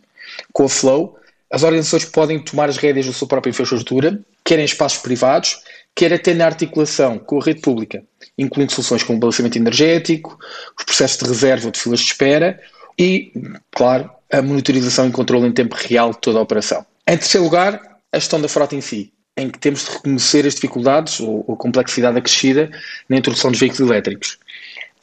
Com 0.52 0.66
a 0.66 0.70
Flow, 0.70 1.18
as 1.54 1.62
organizações 1.62 2.04
podem 2.04 2.40
tomar 2.40 2.68
as 2.68 2.78
rédeas 2.78 3.06
da 3.06 3.14
sua 3.14 3.28
própria 3.28 3.52
infraestrutura, 3.52 4.20
quer 4.44 4.58
em 4.58 4.66
espaços 4.66 4.98
privados, 5.04 5.60
quer 5.94 6.12
até 6.12 6.34
na 6.34 6.48
articulação 6.48 7.20
com 7.20 7.40
a 7.40 7.44
rede 7.44 7.62
pública, 7.62 8.04
incluindo 8.36 8.72
soluções 8.72 9.04
como 9.04 9.18
o 9.18 9.20
balanceamento 9.20 9.60
energético, 9.60 10.36
os 10.76 10.84
processos 10.84 11.20
de 11.20 11.26
reserva 11.26 11.70
de 11.70 11.80
filas 11.80 12.00
de 12.00 12.08
espera 12.08 12.60
e, 12.98 13.32
claro, 13.72 14.10
a 14.32 14.42
monitorização 14.42 15.08
e 15.08 15.12
controle 15.12 15.46
em 15.46 15.52
tempo 15.52 15.76
real 15.76 16.10
de 16.10 16.18
toda 16.22 16.40
a 16.40 16.42
operação. 16.42 16.84
Em 17.08 17.18
terceiro 17.18 17.46
lugar, 17.46 17.80
a 18.12 18.18
gestão 18.18 18.42
da 18.42 18.50
frota 18.50 18.76
em 18.76 18.82
si 18.82 19.14
em 19.38 19.50
que 19.50 19.60
temos 19.60 19.86
de 19.86 19.92
reconhecer 19.92 20.46
as 20.48 20.56
dificuldades 20.56 21.20
ou, 21.20 21.44
ou 21.48 21.58
complexidade 21.58 22.18
acrescida 22.18 22.72
na 23.10 23.18
introdução 23.18 23.52
dos 23.52 23.60
veículos 23.60 23.90
elétricos. 23.90 24.38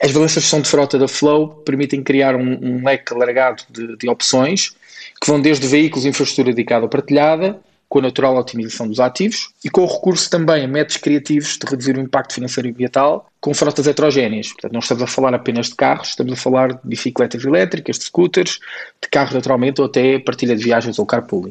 As 0.02 0.12
valências 0.12 0.36
de 0.36 0.40
gestão 0.42 0.60
de 0.62 0.68
frota 0.68 0.98
da 0.98 1.06
Flow 1.06 1.48
permitem 1.64 2.02
criar 2.02 2.34
um, 2.34 2.58
um 2.62 2.84
leque 2.84 3.12
alargado 3.12 3.64
de, 3.68 3.96
de, 3.96 4.08
opções 4.08 4.74
que 5.20 5.30
vão 5.30 5.40
desde 5.40 5.66
veículos 5.66 6.04
e 6.04 6.08
infraestrutura 6.08 6.54
dedicada 6.54 6.84
ou 6.84 6.88
partilhada, 6.88 7.60
com 7.90 7.98
a 7.98 8.02
natural 8.02 8.36
otimização 8.36 8.86
dos 8.86 9.00
ativos 9.00 9.50
e 9.64 9.68
com 9.68 9.82
o 9.82 9.86
recurso 9.86 10.30
também 10.30 10.64
a 10.64 10.68
métodos 10.68 10.96
criativos 10.98 11.58
de 11.58 11.68
reduzir 11.68 11.96
o 11.96 12.00
impacto 12.00 12.34
financeiro 12.34 12.68
e 12.68 12.70
ambiental 12.70 13.28
com 13.40 13.52
frotas 13.52 13.88
heterogéneas. 13.88 14.52
Portanto, 14.52 14.72
não 14.72 14.78
estamos 14.78 15.02
a 15.02 15.08
falar 15.08 15.34
apenas 15.34 15.66
de 15.66 15.74
carros, 15.74 16.10
estamos 16.10 16.32
a 16.32 16.36
falar 16.36 16.72
de 16.72 16.78
bicicletas 16.84 17.44
elétricas, 17.44 17.98
de 17.98 18.04
scooters, 18.04 18.60
de 19.02 19.08
carros 19.10 19.34
naturalmente 19.34 19.80
ou 19.80 19.88
até 19.88 20.20
partilha 20.20 20.54
de 20.54 20.62
viagens 20.62 21.00
ou 21.00 21.04
carpooling. 21.04 21.50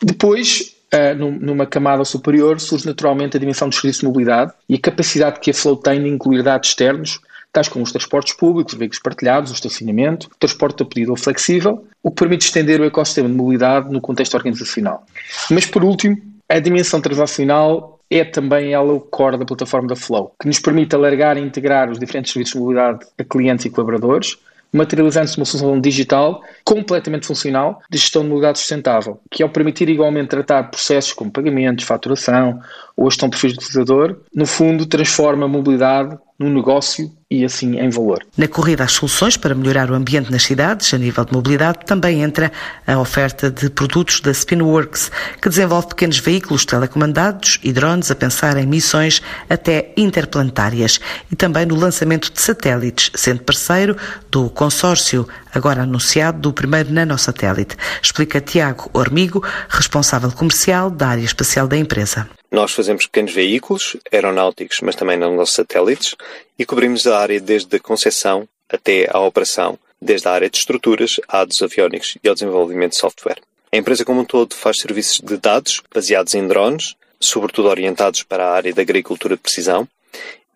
Depois, 0.00 0.76
uh, 0.94 1.14
numa 1.16 1.66
camada 1.66 2.04
superior, 2.04 2.60
surge 2.60 2.86
naturalmente 2.86 3.36
a 3.36 3.40
dimensão 3.40 3.68
dos 3.68 3.80
serviços 3.80 4.00
de 4.02 4.06
mobilidade 4.06 4.52
e 4.68 4.76
a 4.76 4.80
capacidade 4.80 5.40
que 5.40 5.50
a 5.50 5.54
Flow 5.54 5.76
tem 5.76 6.00
de 6.00 6.08
incluir 6.08 6.44
dados 6.44 6.68
externos, 6.68 7.18
tais 7.54 7.68
como 7.68 7.84
os 7.84 7.92
transportes 7.92 8.34
públicos, 8.34 8.72
os 8.72 8.78
veículos 8.78 9.00
partilhados, 9.00 9.52
o 9.52 9.54
estacionamento, 9.54 10.26
o 10.26 10.38
transporte 10.38 10.82
a 10.82 10.86
pedido 10.86 11.12
ou 11.12 11.16
flexível, 11.16 11.86
o 12.02 12.10
que 12.10 12.16
permite 12.16 12.44
estender 12.46 12.80
o 12.80 12.84
ecossistema 12.84 13.28
de 13.28 13.34
mobilidade 13.34 13.90
no 13.90 14.00
contexto 14.00 14.34
organizacional. 14.34 15.06
Mas, 15.48 15.64
por 15.64 15.84
último, 15.84 16.20
a 16.48 16.58
dimensão 16.58 17.00
transacional 17.00 18.00
é 18.10 18.24
também 18.24 18.72
ela 18.72 18.92
o 18.92 19.00
core 19.00 19.38
da 19.38 19.44
plataforma 19.44 19.88
da 19.88 19.96
Flow, 19.96 20.34
que 20.40 20.48
nos 20.48 20.58
permite 20.58 20.94
alargar 20.96 21.38
e 21.38 21.40
integrar 21.40 21.90
os 21.90 21.98
diferentes 21.98 22.32
serviços 22.32 22.54
de 22.54 22.60
mobilidade 22.60 23.06
a 23.16 23.24
clientes 23.24 23.64
e 23.64 23.70
colaboradores, 23.70 24.36
materializando-se 24.72 25.36
uma 25.36 25.46
solução 25.46 25.80
digital 25.80 26.42
completamente 26.64 27.26
funcional 27.26 27.80
de 27.88 27.96
gestão 27.96 28.22
de 28.22 28.28
mobilidade 28.28 28.58
sustentável, 28.58 29.20
que 29.30 29.42
ao 29.44 29.48
permitir 29.48 29.88
igualmente 29.88 30.28
tratar 30.28 30.64
processos 30.64 31.12
como 31.12 31.30
pagamentos, 31.30 31.84
faturação 31.84 32.60
ou 32.96 33.10
gestão 33.10 33.28
de 33.28 33.36
perfis 33.36 33.54
do 33.54 33.58
utilizador, 33.58 34.16
no 34.34 34.46
fundo 34.46 34.86
transforma 34.86 35.46
a 35.46 35.48
mobilidade 35.48 36.16
num 36.38 36.52
negócio 36.52 37.12
e 37.30 37.44
assim 37.44 37.78
em 37.78 37.88
valor. 37.88 38.24
Na 38.36 38.48
corrida 38.48 38.84
às 38.84 38.92
soluções 38.92 39.36
para 39.36 39.54
melhorar 39.54 39.90
o 39.90 39.94
ambiente 39.94 40.30
nas 40.30 40.42
cidades, 40.42 40.92
a 40.92 40.98
nível 40.98 41.24
de 41.24 41.32
mobilidade, 41.32 41.80
também 41.86 42.22
entra 42.22 42.50
a 42.86 42.98
oferta 42.98 43.50
de 43.50 43.70
produtos 43.70 44.20
da 44.20 44.32
Spinworks, 44.32 45.10
que 45.40 45.48
desenvolve 45.48 45.88
pequenos 45.88 46.18
veículos 46.18 46.64
telecomandados 46.64 47.58
e 47.62 47.72
drones 47.72 48.10
a 48.10 48.14
pensar 48.14 48.56
em 48.56 48.66
missões 48.66 49.22
até 49.48 49.92
interplanetárias 49.96 51.00
e 51.30 51.36
também 51.36 51.66
no 51.66 51.76
lançamento 51.76 52.32
de 52.32 52.40
satélites, 52.40 53.10
sendo 53.14 53.42
parceiro 53.42 53.96
do 54.30 54.50
consórcio 54.50 55.26
agora 55.52 55.82
anunciado 55.82 56.40
do 56.40 56.52
primeiro 56.52 56.92
nanosatélite. 56.92 57.76
Explica 58.02 58.40
Tiago 58.40 58.90
Ormigo, 58.92 59.42
responsável 59.68 60.30
comercial 60.32 60.90
da 60.90 61.08
área 61.08 61.22
espacial 61.22 61.68
da 61.68 61.76
empresa. 61.76 62.28
Nós 62.54 62.70
fazemos 62.70 63.06
pequenos 63.06 63.32
veículos 63.32 63.96
aeronáuticos, 64.12 64.78
mas 64.80 64.94
também 64.94 65.16
nanosatélites, 65.16 66.14
e 66.56 66.64
cobrimos 66.64 67.04
a 67.04 67.18
área 67.18 67.40
desde 67.40 67.74
a 67.74 67.80
concepção 67.80 68.48
até 68.68 69.08
à 69.12 69.18
operação, 69.18 69.76
desde 70.00 70.28
a 70.28 70.30
área 70.30 70.48
de 70.48 70.56
estruturas 70.56 71.18
a 71.26 71.44
dos 71.44 71.60
aviónicos 71.60 72.16
e 72.22 72.28
ao 72.28 72.34
desenvolvimento 72.34 72.92
de 72.92 72.98
software. 72.98 73.42
A 73.72 73.76
empresa 73.76 74.04
como 74.04 74.20
um 74.20 74.24
todo 74.24 74.54
faz 74.54 74.78
serviços 74.78 75.18
de 75.18 75.36
dados 75.36 75.82
baseados 75.92 76.32
em 76.36 76.46
drones, 76.46 76.94
sobretudo 77.18 77.68
orientados 77.68 78.22
para 78.22 78.46
a 78.46 78.52
área 78.52 78.72
da 78.72 78.82
agricultura 78.82 79.34
de 79.34 79.42
precisão, 79.42 79.88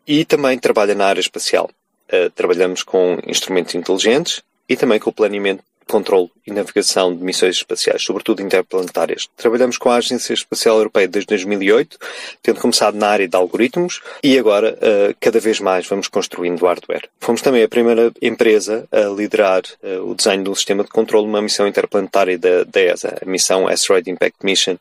e 0.06 0.24
também 0.24 0.56
trabalha 0.56 0.94
na 0.94 1.06
área 1.06 1.20
espacial. 1.20 1.68
Uh, 2.12 2.30
trabalhamos 2.30 2.84
com 2.84 3.18
instrumentos 3.26 3.74
inteligentes 3.74 4.40
e 4.68 4.76
também 4.76 5.00
com 5.00 5.10
o 5.10 5.12
planeamento 5.12 5.64
controle 5.88 6.30
e 6.46 6.52
navegação 6.52 7.14
de 7.14 7.22
missões 7.22 7.56
espaciais, 7.56 8.02
sobretudo 8.02 8.42
interplanetárias. 8.42 9.28
Trabalhamos 9.36 9.76
com 9.76 9.90
a 9.90 9.96
Agência 9.96 10.32
Espacial 10.32 10.76
Europeia 10.76 11.08
desde 11.08 11.28
2008, 11.28 11.98
tendo 12.42 12.60
começado 12.60 12.96
na 12.96 13.08
área 13.08 13.28
de 13.28 13.36
algoritmos 13.36 14.00
e 14.22 14.38
agora 14.38 14.74
uh, 14.74 15.14
cada 15.20 15.40
vez 15.40 15.60
mais 15.60 15.86
vamos 15.86 16.08
construindo 16.08 16.64
hardware. 16.64 17.08
Fomos 17.20 17.42
também 17.42 17.62
a 17.62 17.68
primeira 17.68 18.12
empresa 18.22 18.86
a 18.92 19.08
liderar 19.08 19.62
uh, 19.82 20.10
o 20.10 20.14
desenho 20.14 20.44
de 20.44 20.50
um 20.50 20.54
sistema 20.54 20.84
de 20.84 20.90
controle 20.90 21.24
de 21.24 21.30
uma 21.30 21.42
missão 21.42 21.66
interplanetária 21.66 22.38
da, 22.38 22.64
da 22.64 22.80
ESA, 22.80 23.18
a 23.20 23.28
missão 23.28 23.66
Asteroid 23.66 24.10
Impact 24.10 24.38
Mission, 24.44 24.76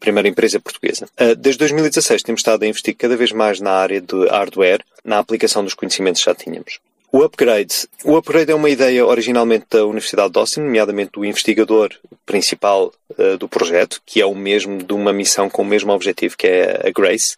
primeira 0.00 0.28
empresa 0.28 0.58
portuguesa. 0.58 1.06
Uh, 1.20 1.34
desde 1.36 1.58
2016 1.58 2.22
temos 2.22 2.40
estado 2.40 2.62
a 2.62 2.66
investir 2.66 2.94
cada 2.96 3.16
vez 3.16 3.32
mais 3.32 3.60
na 3.60 3.72
área 3.72 4.00
de 4.00 4.26
hardware, 4.28 4.84
na 5.04 5.18
aplicação 5.18 5.62
dos 5.62 5.74
conhecimentos 5.74 6.22
que 6.22 6.30
já 6.30 6.34
tínhamos. 6.34 6.80
O 7.14 7.22
upgrade. 7.22 7.86
O 8.06 8.16
upgrade 8.16 8.50
é 8.50 8.54
uma 8.54 8.70
ideia 8.70 9.04
originalmente 9.04 9.66
da 9.68 9.84
Universidade 9.84 10.32
de 10.32 10.38
Austin, 10.38 10.60
nomeadamente 10.60 11.10
do 11.12 11.26
investigador 11.26 11.90
principal 12.24 12.90
uh, 13.18 13.36
do 13.36 13.46
projeto, 13.46 14.00
que 14.06 14.22
é 14.22 14.24
o 14.24 14.34
mesmo 14.34 14.82
de 14.82 14.94
uma 14.94 15.12
missão 15.12 15.50
com 15.50 15.60
o 15.60 15.66
mesmo 15.66 15.92
objetivo, 15.92 16.38
que 16.38 16.46
é 16.46 16.80
a 16.88 16.90
GRACE. 16.90 17.36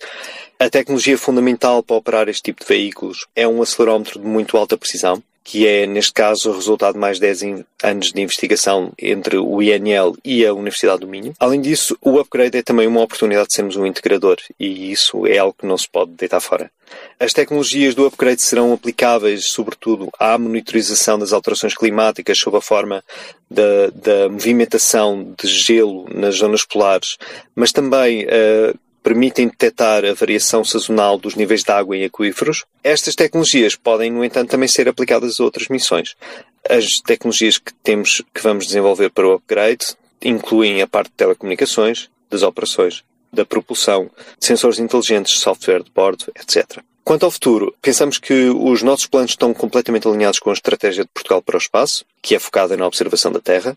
A 0.60 0.70
tecnologia 0.70 1.18
fundamental 1.18 1.82
para 1.82 1.96
operar 1.96 2.28
este 2.28 2.44
tipo 2.44 2.60
de 2.60 2.68
veículos 2.68 3.26
é 3.34 3.48
um 3.48 3.60
acelerómetro 3.60 4.20
de 4.20 4.24
muito 4.24 4.56
alta 4.56 4.78
precisão, 4.78 5.20
que 5.44 5.66
é, 5.66 5.86
neste 5.86 6.14
caso, 6.14 6.50
o 6.50 6.54
resultado 6.54 6.94
de 6.94 6.98
mais 6.98 7.18
10 7.18 7.64
anos 7.82 8.12
de 8.12 8.20
investigação 8.22 8.90
entre 8.98 9.36
o 9.36 9.62
INL 9.62 10.16
e 10.24 10.44
a 10.44 10.54
Universidade 10.54 11.00
do 11.00 11.06
Minho. 11.06 11.34
Além 11.38 11.60
disso, 11.60 11.96
o 12.00 12.18
upgrade 12.18 12.56
é 12.56 12.62
também 12.62 12.86
uma 12.86 13.02
oportunidade 13.02 13.48
de 13.48 13.54
sermos 13.54 13.76
um 13.76 13.84
integrador 13.84 14.38
e 14.58 14.90
isso 14.90 15.26
é 15.26 15.36
algo 15.36 15.54
que 15.58 15.66
não 15.66 15.76
se 15.76 15.86
pode 15.86 16.12
deitar 16.12 16.40
fora. 16.40 16.70
As 17.20 17.32
tecnologias 17.32 17.94
do 17.94 18.06
upgrade 18.06 18.40
serão 18.40 18.72
aplicáveis, 18.72 19.46
sobretudo, 19.46 20.08
à 20.18 20.38
monitorização 20.38 21.18
das 21.18 21.32
alterações 21.32 21.74
climáticas 21.74 22.38
sob 22.38 22.56
a 22.56 22.60
forma 22.60 23.04
da, 23.50 23.90
da 23.94 24.28
movimentação 24.30 25.34
de 25.38 25.46
gelo 25.46 26.06
nas 26.12 26.36
zonas 26.36 26.64
polares, 26.64 27.18
mas 27.54 27.70
também 27.70 28.24
uh, 28.24 28.78
permitem 29.04 29.48
detectar 29.48 30.02
a 30.02 30.14
variação 30.14 30.64
sazonal 30.64 31.18
dos 31.18 31.34
níveis 31.34 31.62
de 31.62 31.70
água 31.70 31.94
em 31.94 32.04
aquíferos. 32.04 32.64
Estas 32.82 33.14
tecnologias 33.14 33.76
podem, 33.76 34.10
no 34.10 34.24
entanto, 34.24 34.48
também 34.48 34.66
ser 34.66 34.88
aplicadas 34.88 35.38
a 35.38 35.44
outras 35.44 35.68
missões. 35.68 36.16
As 36.68 37.00
tecnologias 37.00 37.58
que 37.58 37.74
temos, 37.74 38.22
que 38.32 38.40
vamos 38.42 38.66
desenvolver 38.66 39.10
para 39.10 39.28
o 39.28 39.34
upgrade, 39.34 39.94
incluem 40.22 40.80
a 40.80 40.86
parte 40.86 41.10
de 41.10 41.16
telecomunicações, 41.16 42.08
das 42.30 42.42
operações, 42.42 43.04
da 43.30 43.44
propulsão, 43.44 44.10
sensores 44.40 44.78
inteligentes, 44.78 45.38
software 45.38 45.82
de 45.82 45.90
bordo, 45.90 46.32
etc. 46.34 46.82
Quanto 47.04 47.26
ao 47.26 47.30
futuro, 47.30 47.74
pensamos 47.82 48.16
que 48.16 48.48
os 48.48 48.82
nossos 48.82 49.06
planos 49.06 49.32
estão 49.32 49.52
completamente 49.52 50.08
alinhados 50.08 50.38
com 50.38 50.48
a 50.48 50.54
estratégia 50.54 51.04
de 51.04 51.10
Portugal 51.12 51.42
para 51.42 51.56
o 51.56 51.58
espaço, 51.58 52.06
que 52.22 52.34
é 52.34 52.38
focada 52.38 52.74
na 52.74 52.86
observação 52.86 53.30
da 53.30 53.40
Terra. 53.40 53.76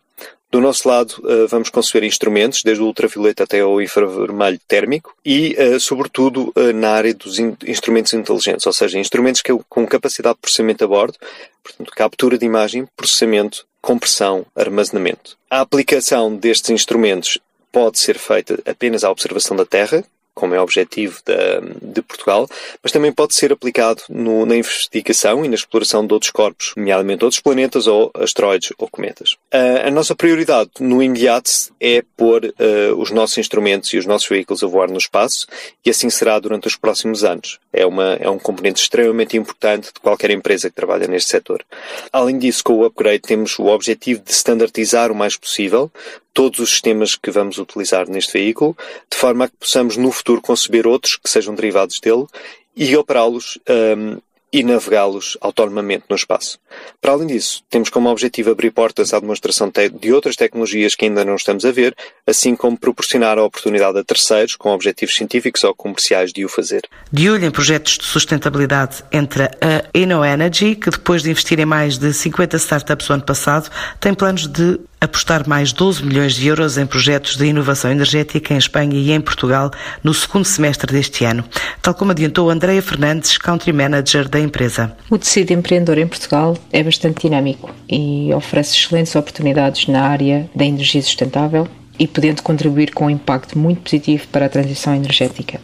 Do 0.49 0.61
nosso 0.61 0.87
lado, 0.87 1.21
eh, 1.27 1.45
vamos 1.47 1.69
conceber 1.69 2.07
instrumentos, 2.07 2.63
desde 2.63 2.81
o 2.81 2.85
ultravioleta 2.85 3.43
até 3.43 3.59
ao 3.59 3.81
infravermelho 3.81 4.59
térmico 4.65 5.13
e, 5.25 5.53
eh, 5.57 5.77
sobretudo, 5.77 6.53
eh, 6.55 6.71
na 6.71 6.91
área 6.91 7.13
dos 7.13 7.37
instrumentos 7.37 8.13
inteligentes, 8.13 8.65
ou 8.65 8.71
seja, 8.71 8.97
instrumentos 8.97 9.43
com 9.67 9.85
capacidade 9.85 10.35
de 10.35 10.41
processamento 10.41 10.85
a 10.85 10.87
bordo, 10.87 11.17
portanto, 11.61 11.91
captura 11.93 12.37
de 12.37 12.45
imagem, 12.45 12.87
processamento, 12.95 13.67
compressão, 13.81 14.45
armazenamento. 14.55 15.37
A 15.49 15.59
aplicação 15.59 16.33
destes 16.33 16.69
instrumentos 16.69 17.37
pode 17.69 17.99
ser 17.99 18.17
feita 18.17 18.57
apenas 18.65 19.03
à 19.03 19.11
observação 19.11 19.55
da 19.55 19.65
Terra, 19.65 20.03
como 20.37 20.53
é 20.53 20.61
objetivo 20.61 21.19
da, 21.25 21.59
de 21.81 22.01
Portugal, 22.03 22.47
mas 22.83 22.91
também 22.91 23.11
pode 23.11 23.33
ser 23.33 23.51
aplicado 23.51 24.03
no, 24.07 24.45
na 24.45 24.55
investigação 24.55 25.43
e 25.43 25.47
na 25.47 25.55
exploração 25.55 26.05
de 26.05 26.13
outros 26.13 26.29
corpos, 26.29 26.73
nomeadamente 26.77 27.23
outros 27.23 27.41
planetas 27.41 27.87
ou 27.87 28.11
asteroides 28.13 28.71
ou 28.77 28.87
cometas. 28.87 29.35
A 29.83 29.89
nossa 29.89 30.15
prioridade 30.15 30.69
no 30.79 31.01
imediato 31.01 31.49
é 31.79 32.03
pôr 32.15 32.45
uh, 32.45 32.95
os 32.97 33.09
nossos 33.09 33.39
instrumentos 33.39 33.91
e 33.93 33.97
os 33.97 34.05
nossos 34.05 34.27
veículos 34.27 34.63
a 34.63 34.67
voar 34.67 34.89
no 34.89 34.97
espaço 34.97 35.47
e 35.83 35.89
assim 35.89 36.09
será 36.09 36.37
durante 36.39 36.67
os 36.67 36.75
próximos 36.75 37.23
anos. 37.23 37.59
É, 37.73 37.85
uma, 37.85 38.13
é 38.19 38.29
um 38.29 38.37
componente 38.37 38.81
extremamente 38.81 39.37
importante 39.37 39.87
de 39.93 39.99
qualquer 39.99 40.29
empresa 40.29 40.69
que 40.69 40.75
trabalha 40.75 41.07
neste 41.07 41.31
setor. 41.31 41.65
Além 42.11 42.37
disso, 42.37 42.63
com 42.63 42.73
o 42.73 42.85
upgrade 42.85 43.21
temos 43.21 43.57
o 43.57 43.65
objetivo 43.65 44.21
de 44.23 44.31
standardizar 44.31 45.11
o 45.11 45.15
mais 45.15 45.35
possível 45.35 45.91
todos 46.37 46.59
os 46.59 46.69
sistemas 46.69 47.15
que 47.15 47.31
vamos 47.31 47.57
utilizar 47.57 48.07
neste 48.07 48.33
veículo, 48.33 48.77
de 49.09 49.17
forma 49.17 49.45
a 49.45 49.47
que 49.47 49.57
possamos 49.59 49.97
no 49.97 50.11
futuro 50.11 50.39
conceber 50.39 50.85
outros 50.85 51.17
que 51.17 51.27
sejam 51.27 51.55
derivados 51.55 51.99
dele 51.99 52.27
e 52.75 52.95
operá-los 52.95 53.57
um, 53.67 54.19
e 54.53 54.63
navegá-los 54.63 55.35
autonomamente 55.41 56.05
no 56.07 56.15
espaço. 56.15 56.59
Para 57.01 57.13
além 57.13 57.27
disso, 57.27 57.63
temos 57.71 57.89
como 57.89 58.09
objetivo 58.09 58.51
abrir 58.51 58.69
portas 58.71 59.15
à 59.15 59.19
demonstração 59.19 59.71
de 59.99 60.13
outras 60.13 60.35
tecnologias 60.35 60.93
que 60.93 61.05
ainda 61.05 61.25
não 61.25 61.35
estamos 61.35 61.65
a 61.65 61.71
ver, 61.71 61.95
assim 62.25 62.55
como 62.55 62.77
proporcionar 62.77 63.39
a 63.39 63.43
oportunidade 63.43 63.97
a 63.97 64.03
terceiros 64.03 64.55
com 64.55 64.69
objetivos 64.69 65.15
científicos 65.15 65.63
ou 65.63 65.73
comerciais 65.73 66.31
de 66.31 66.45
o 66.45 66.49
fazer. 66.49 66.87
De 67.11 67.31
olho 67.31 67.45
em 67.45 67.51
projetos 67.51 67.97
de 67.97 68.05
sustentabilidade 68.05 69.03
entra 69.11 69.51
a 69.59 69.83
InnoEnergy, 69.97 70.75
que 70.75 70.91
depois 70.91 71.23
de 71.23 71.31
investir 71.31 71.59
em 71.59 71.65
mais 71.65 71.97
de 71.97 72.13
50 72.13 72.57
startups 72.57 73.09
o 73.09 73.13
ano 73.13 73.23
passado, 73.23 73.69
tem 73.99 74.13
planos 74.13 74.47
de 74.47 74.79
apostar 74.99 75.47
mais 75.47 75.71
12 75.71 76.03
milhões 76.03 76.33
de 76.33 76.47
euros 76.47 76.77
em 76.77 76.85
projetos 76.85 77.37
de 77.37 77.45
inovação 77.45 77.91
energética 77.91 78.53
em 78.53 78.57
Espanha 78.57 78.95
e 78.95 79.11
em 79.11 79.21
Portugal 79.21 79.71
no 80.03 80.13
segundo 80.13 80.45
semestre 80.45 80.91
deste 80.91 81.23
ano, 81.23 81.43
tal 81.81 81.93
como 81.93 82.11
adiantou 82.11 82.49
Andreia 82.49 82.81
Fernandes, 82.81 83.37
Country 83.37 83.71
Manager 83.71 84.27
da 84.27 84.39
empresa. 84.39 84.95
O 85.09 85.17
tecido 85.17 85.51
empreendedor 85.51 85.97
em 85.97 86.07
Portugal 86.07 86.57
é 86.71 86.83
bastante 86.83 87.27
dinâmico 87.27 87.69
e 87.89 88.33
oferece 88.33 88.75
excelentes 88.75 89.15
oportunidades 89.15 89.87
na 89.87 90.03
área 90.03 90.49
da 90.55 90.65
energia 90.65 91.01
sustentável 91.01 91.67
e 91.99 92.07
podendo 92.07 92.41
contribuir 92.41 92.93
com 92.93 93.05
um 93.05 93.09
impacto 93.09 93.57
muito 93.57 93.81
positivo 93.81 94.27
para 94.27 94.45
a 94.45 94.49
transição 94.49 94.95
energética. 94.95 95.59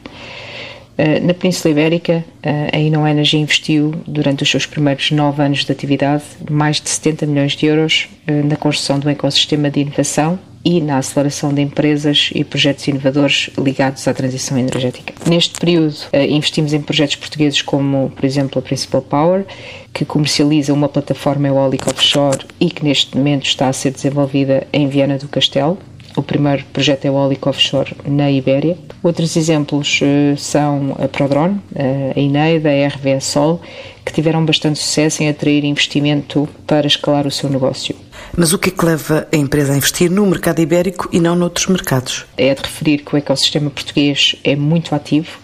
Eh, 0.97 1.19
na 1.19 1.33
Península 1.33 1.71
Ibérica, 1.71 2.23
eh, 2.43 2.69
a 2.71 2.77
InnoEnergy 2.77 3.37
investiu, 3.37 3.93
durante 4.05 4.43
os 4.43 4.49
seus 4.49 4.65
primeiros 4.65 5.09
nove 5.11 5.41
anos 5.41 5.65
de 5.65 5.71
atividade, 5.71 6.23
mais 6.49 6.79
de 6.79 6.89
70 6.89 7.25
milhões 7.25 7.53
de 7.53 7.65
euros 7.65 8.09
eh, 8.27 8.43
na 8.43 8.55
construção 8.55 8.99
de 8.99 9.07
um 9.07 9.09
ecossistema 9.09 9.71
de 9.71 9.79
inovação 9.81 10.37
e 10.63 10.79
na 10.79 10.97
aceleração 10.97 11.53
de 11.53 11.61
empresas 11.61 12.29
e 12.33 12.43
projetos 12.43 12.87
inovadores 12.87 13.49
ligados 13.57 14.07
à 14.07 14.13
transição 14.13 14.57
energética. 14.57 15.13
Neste 15.27 15.59
período, 15.59 15.93
investimos 16.13 16.71
em 16.71 16.81
projetos 16.81 17.17
portugueses 17.17 17.61
como, 17.61 18.09
por 18.15 18.23
exemplo, 18.23 18.59
a 18.59 18.61
Principal 18.61 19.01
Power, 19.01 19.45
que 19.91 20.05
comercializa 20.05 20.73
uma 20.73 20.87
plataforma 20.87 21.49
eólica 21.49 21.89
offshore 21.89 22.45
e 22.61 22.69
que 22.69 22.81
neste 22.81 23.17
momento 23.17 23.45
está 23.45 23.67
a 23.67 23.73
ser 23.73 23.91
desenvolvida 23.91 24.65
em 24.71 24.87
Viana 24.87 25.17
do 25.17 25.27
Castelo, 25.27 25.77
o 26.15 26.21
primeiro 26.21 26.63
projeto 26.71 27.05
eólico 27.05 27.49
offshore 27.49 27.95
na 28.05 28.31
Ibéria. 28.31 28.77
Outros 29.01 29.35
exemplos 29.35 29.99
uh, 30.01 30.37
são 30.37 30.95
a 30.99 31.07
Prodrone, 31.07 31.55
uh, 31.75 32.13
a 32.15 32.19
Ineida, 32.19 32.69
a 32.69 32.87
RV 32.87 33.19
Sol, 33.21 33.61
que 34.05 34.13
tiveram 34.13 34.45
bastante 34.45 34.79
sucesso 34.79 35.23
em 35.23 35.29
atrair 35.29 35.63
investimento 35.63 36.47
para 36.67 36.87
escalar 36.87 37.25
o 37.25 37.31
seu 37.31 37.49
negócio. 37.49 37.95
Mas 38.35 38.53
o 38.53 38.57
que 38.57 38.69
é 38.69 38.71
que 38.71 38.85
leva 38.85 39.27
a 39.31 39.35
empresa 39.35 39.73
a 39.73 39.77
investir 39.77 40.09
no 40.09 40.25
mercado 40.25 40.59
ibérico 40.59 41.07
e 41.11 41.19
não 41.19 41.35
noutros 41.35 41.67
mercados? 41.67 42.25
É 42.37 42.53
de 42.53 42.61
referir 42.61 42.99
que 42.99 43.13
o 43.13 43.17
ecossistema 43.17 43.69
português 43.69 44.35
é 44.43 44.55
muito 44.55 44.95
ativo. 44.95 45.37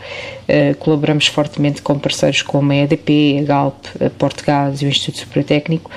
Uh, 0.49 0.75
colaboramos 0.77 1.27
fortemente 1.27 1.79
com 1.79 1.99
parceiros 1.99 2.41
como 2.41 2.71
a 2.71 2.75
EDP, 2.75 3.37
a 3.39 3.43
Galp, 3.43 3.85
a 4.03 4.09
Portgás 4.09 4.81
e 4.81 4.85
o 4.85 4.89
Instituto 4.89 5.19
Supertécnico, 5.19 5.91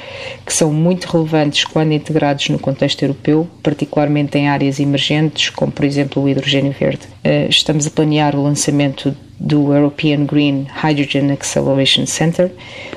que 0.45 0.53
são 0.53 0.71
muito 0.71 1.07
relevantes 1.07 1.65
quando 1.65 1.93
integrados 1.93 2.51
no 2.51 2.59
contexto 2.59 3.03
europeu, 3.03 3.49
particularmente 3.63 4.37
em 4.37 4.49
áreas 4.49 4.79
emergentes, 4.79 5.49
como 5.49 5.73
por 5.73 5.87
exemplo 5.87 6.23
o 6.23 6.29
hidrogênio 6.29 6.75
verde. 6.79 7.07
Uh, 7.25 7.49
estamos 7.49 7.87
a 7.87 7.91
planear 7.91 8.37
o 8.37 8.43
lançamento 8.43 9.17
do 9.41 9.73
European 9.73 10.27
Green 10.27 10.67
Hydrogen 10.83 11.33
Acceleration 11.33 12.07
Center, 12.07 12.53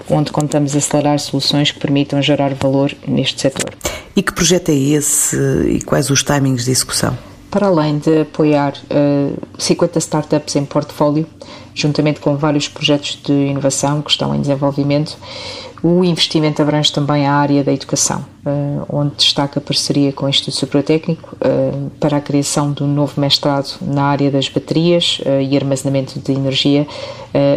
onde 0.09 0.31
contamos 0.31 0.75
acelerar 0.75 1.19
soluções 1.19 1.71
que 1.71 1.79
permitam 1.79 2.21
gerar 2.21 2.53
valor 2.53 2.93
neste 3.07 3.41
setor. 3.41 3.73
E 4.15 4.21
que 4.21 4.33
projeto 4.33 4.69
é 4.69 4.75
esse 4.75 5.37
e 5.69 5.81
quais 5.81 6.09
os 6.09 6.21
timings 6.21 6.65
de 6.65 6.71
execução? 6.71 7.17
Para 7.55 7.67
além 7.67 7.99
de 7.99 8.23
apoiar 8.23 8.73
uh, 8.91 9.41
50 9.57 9.97
startups 9.99 10.57
em 10.57 10.65
portfólio, 10.65 11.25
juntamente 11.73 12.19
com 12.19 12.35
vários 12.35 12.67
projetos 12.67 13.17
de 13.23 13.31
inovação 13.31 14.01
que 14.01 14.11
estão 14.11 14.35
em 14.35 14.41
desenvolvimento, 14.41 15.17
o 15.81 16.03
investimento 16.03 16.61
abrange 16.61 16.91
também 16.91 17.25
a 17.25 17.33
área 17.33 17.63
da 17.63 17.71
educação, 17.71 18.25
eh, 18.45 18.49
onde 18.89 19.15
destaca 19.15 19.59
a 19.59 19.61
parceria 19.61 20.11
com 20.11 20.25
o 20.25 20.29
Instituto 20.29 20.57
Supratécnico 20.57 21.37
eh, 21.39 21.71
para 21.97 22.17
a 22.17 22.21
criação 22.21 22.73
de 22.73 22.83
um 22.83 22.87
novo 22.87 23.21
mestrado 23.21 23.77
na 23.79 24.03
área 24.03 24.29
das 24.29 24.49
baterias 24.49 25.21
eh, 25.25 25.43
e 25.43 25.55
armazenamento 25.55 26.19
de 26.19 26.33
energia, 26.33 26.85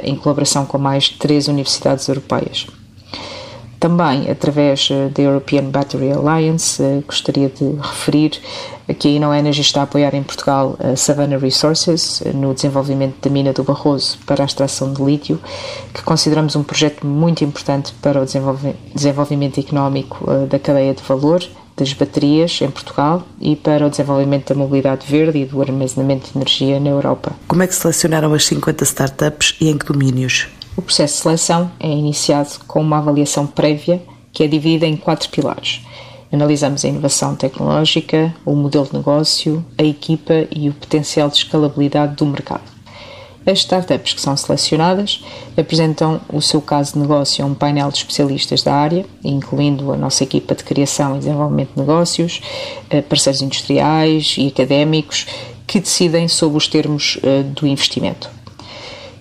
em 0.04 0.14
colaboração 0.14 0.64
com 0.64 0.78
mais 0.78 1.08
três 1.08 1.48
universidades 1.48 2.06
europeias. 2.06 2.68
Também, 3.80 4.28
através 4.30 4.88
da 5.14 5.22
European 5.22 5.64
Battery 5.70 6.10
Alliance, 6.12 6.82
gostaria 7.06 7.48
de 7.48 7.76
referir 7.80 8.40
que 8.94 9.08
a 9.08 9.10
InnoEnergy 9.10 9.60
está 9.60 9.80
a 9.80 9.84
apoiar 9.84 10.14
em 10.14 10.22
Portugal 10.22 10.76
a 10.78 10.96
Savannah 10.96 11.38
Resources 11.38 12.22
no 12.34 12.54
desenvolvimento 12.54 13.16
da 13.20 13.30
mina 13.30 13.52
do 13.52 13.62
Barroso 13.62 14.18
para 14.26 14.42
a 14.42 14.46
extração 14.46 14.92
de 14.92 15.02
lítio, 15.02 15.40
que 15.92 16.02
consideramos 16.02 16.56
um 16.56 16.62
projeto 16.62 17.06
muito 17.06 17.44
importante 17.44 17.92
para 18.00 18.22
o 18.22 18.26
desenvolvimento 18.94 19.60
económico 19.60 20.26
da 20.48 20.58
cadeia 20.58 20.94
de 20.94 21.02
valor 21.02 21.42
das 21.76 21.92
baterias 21.92 22.60
em 22.60 22.70
Portugal 22.70 23.22
e 23.40 23.54
para 23.54 23.86
o 23.86 23.90
desenvolvimento 23.90 24.52
da 24.52 24.58
mobilidade 24.58 25.06
verde 25.06 25.38
e 25.38 25.44
do 25.44 25.62
armazenamento 25.62 26.32
de 26.32 26.36
energia 26.36 26.80
na 26.80 26.90
Europa. 26.90 27.32
Como 27.46 27.62
é 27.62 27.66
que 27.66 27.74
selecionaram 27.74 28.34
as 28.34 28.44
50 28.46 28.82
startups 28.84 29.54
e 29.60 29.68
em 29.68 29.78
que 29.78 29.86
domínios? 29.86 30.48
O 30.76 30.82
processo 30.82 31.14
de 31.14 31.22
seleção 31.22 31.70
é 31.78 31.88
iniciado 31.88 32.50
com 32.66 32.80
uma 32.80 32.98
avaliação 32.98 33.46
prévia 33.46 34.02
que 34.32 34.42
é 34.42 34.48
dividida 34.48 34.86
em 34.86 34.96
quatro 34.96 35.28
pilares. 35.28 35.80
Analisamos 36.30 36.84
a 36.84 36.88
inovação 36.88 37.34
tecnológica, 37.34 38.34
o 38.44 38.54
modelo 38.54 38.86
de 38.86 38.94
negócio, 38.94 39.64
a 39.78 39.82
equipa 39.82 40.46
e 40.54 40.68
o 40.68 40.74
potencial 40.74 41.28
de 41.28 41.36
escalabilidade 41.36 42.16
do 42.16 42.26
mercado. 42.26 42.78
As 43.46 43.60
startups 43.60 44.12
que 44.12 44.20
são 44.20 44.36
selecionadas 44.36 45.24
apresentam 45.56 46.20
o 46.30 46.42
seu 46.42 46.60
caso 46.60 46.92
de 46.92 46.98
negócio 46.98 47.42
a 47.42 47.48
um 47.48 47.54
painel 47.54 47.90
de 47.90 47.96
especialistas 47.96 48.62
da 48.62 48.74
área, 48.74 49.06
incluindo 49.24 49.90
a 49.90 49.96
nossa 49.96 50.22
equipa 50.22 50.54
de 50.54 50.64
criação 50.64 51.16
e 51.16 51.20
desenvolvimento 51.20 51.70
de 51.74 51.80
negócios, 51.80 52.42
eh, 52.90 53.00
parceiros 53.00 53.40
industriais 53.40 54.34
e 54.36 54.48
académicos, 54.48 55.26
que 55.66 55.80
decidem 55.80 56.28
sobre 56.28 56.58
os 56.58 56.68
termos 56.68 57.18
eh, 57.22 57.42
do 57.42 57.66
investimento. 57.66 58.37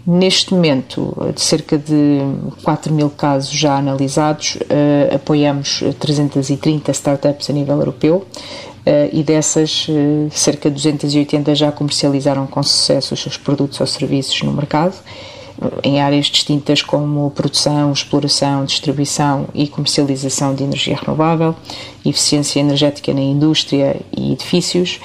Neste 0.10 0.54
momento, 0.54 1.14
de 1.36 1.42
cerca 1.42 1.78
de 1.78 2.20
4 2.64 2.94
mil 2.94 3.10
casos 3.10 3.52
já 3.52 3.76
analisados, 3.76 4.56
uh, 4.56 5.16
apoiamos 5.16 5.84
330 6.00 6.92
startups 6.92 7.50
a 7.50 7.54
nível 7.54 7.76
europeu 7.76 8.16
uh, 8.16 9.10
e 9.12 9.22
dessas, 9.22 9.86
uh, 9.90 10.30
cerca 10.32 10.70
de 10.70 10.76
280 10.76 11.54
já 11.56 11.74
comercializaram 11.74 12.48
com 12.48 12.64
sucesso 12.64 13.16
os 13.16 13.20
seus 13.22 13.36
produtos 13.36 13.82
ou 13.82 13.86
serviços 13.86 14.42
no 14.44 14.54
mercado, 14.54 14.96
em 15.84 16.00
áreas 16.00 16.28
distintas 16.28 16.82
como 16.82 17.30
produção, 17.32 17.92
exploração, 17.92 18.64
distribuição 18.64 19.50
e 19.54 19.68
comercialização 19.68 20.56
de 20.56 20.64
energia 20.64 20.96
renovável, 20.96 21.54
eficiência 22.06 22.62
energética 22.62 23.14
na 23.14 23.20
indústria 23.20 23.98
e 24.16 24.32
edifícios 24.32 25.02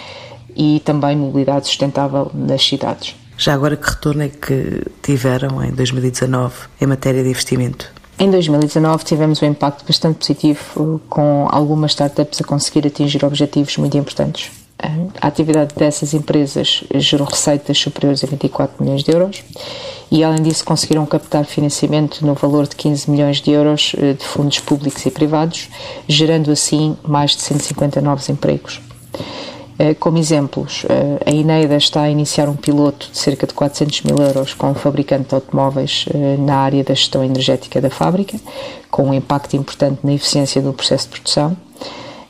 e 0.54 0.80
também 0.84 1.16
mobilidade 1.16 1.66
sustentável 1.66 2.30
nas 2.32 2.62
cidades. 2.62 3.21
Já 3.42 3.55
agora, 3.55 3.76
que 3.76 3.90
retorno 3.90 4.22
é 4.22 4.28
que 4.28 4.83
tiveram 5.02 5.64
em 5.64 5.72
2019 5.72 6.55
em 6.81 6.87
matéria 6.87 7.24
de 7.24 7.28
investimento? 7.28 7.90
Em 8.16 8.31
2019 8.31 9.02
tivemos 9.02 9.42
um 9.42 9.46
impacto 9.46 9.85
bastante 9.85 10.18
positivo 10.18 11.00
com 11.09 11.48
algumas 11.50 11.90
startups 11.90 12.40
a 12.40 12.44
conseguir 12.44 12.87
atingir 12.87 13.24
objetivos 13.24 13.76
muito 13.78 13.98
importantes. 13.98 14.52
A 15.20 15.26
atividade 15.26 15.74
dessas 15.74 16.14
empresas 16.14 16.85
gerou 16.94 17.26
receitas 17.26 17.76
superiores 17.78 18.22
a 18.22 18.28
24 18.28 18.81
milhões 18.81 19.02
de 19.02 19.11
euros 19.11 19.42
e, 20.09 20.22
além 20.22 20.40
disso, 20.40 20.64
conseguiram 20.64 21.05
captar 21.05 21.44
financiamento 21.44 22.24
no 22.24 22.35
valor 22.35 22.68
de 22.68 22.76
15 22.76 23.11
milhões 23.11 23.40
de 23.40 23.50
euros 23.50 23.92
eh, 23.98 24.12
de 24.12 24.24
fundos 24.24 24.61
públicos 24.61 25.05
e 25.05 25.11
privados, 25.11 25.68
gerando 26.07 26.52
assim 26.52 26.96
mais 27.02 27.33
de 27.33 27.42
150 27.42 28.00
novos 28.00 28.28
empregos. 28.28 28.81
Eh, 29.78 29.94
como 29.94 30.18
exemplos, 30.18 30.85
eh, 30.88 31.18
a 31.26 31.30
Ineida 31.30 31.76
está 31.76 32.02
a 32.02 32.11
iniciar 32.11 32.48
um 32.48 32.56
piloto 32.56 33.08
de 33.11 33.18
cerca 33.18 33.46
de 33.46 33.54
400 33.54 34.02
mil 34.02 34.16
euros 34.16 34.54
com 34.54 34.70
um 34.70 34.74
fabricante 34.74 35.30
de 35.30 35.35
automóveis 35.35 36.04
eh, 36.12 36.37
na 36.38 36.56
área 36.56 36.85
da 36.85 36.94
gestão 36.94 37.24
energética 37.24 37.80
da 37.80 37.90
fábrica, 37.90 38.38
com 38.90 39.04
um 39.04 39.14
impacto 39.14 39.56
importante 39.56 40.00
na 40.04 40.12
eficiência 40.12 40.61
do 40.61 40.72
processo 40.72 41.06
de 41.06 41.12
produção. 41.12 41.56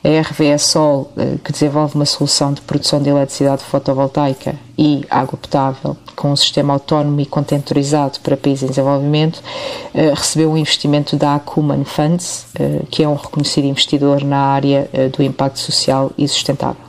A 0.05 0.20
RVE 0.20 0.59
Sol, 0.59 1.12
que 1.44 1.52
desenvolve 1.52 1.94
uma 1.94 2.05
solução 2.05 2.52
de 2.52 2.61
produção 2.61 3.00
de 3.00 3.09
eletricidade 3.09 3.62
fotovoltaica 3.62 4.57
e 4.76 5.05
água 5.09 5.38
potável 5.38 5.96
com 6.16 6.33
um 6.33 6.35
sistema 6.35 6.72
autónomo 6.72 7.20
e 7.20 7.26
contentorizado 7.26 8.18
para 8.18 8.37
países 8.37 8.64
em 8.64 8.66
desenvolvimento, 8.66 9.40
recebeu 9.94 10.50
um 10.50 10.57
investimento 10.57 11.14
da 11.14 11.37
Acumen 11.37 11.85
Funds, 11.85 12.46
que 12.90 13.05
é 13.05 13.09
um 13.09 13.14
reconhecido 13.14 13.66
investidor 13.66 14.24
na 14.24 14.38
área 14.38 14.90
do 15.16 15.22
impacto 15.22 15.61
social 15.61 16.11
e 16.18 16.26
sustentável. 16.26 16.83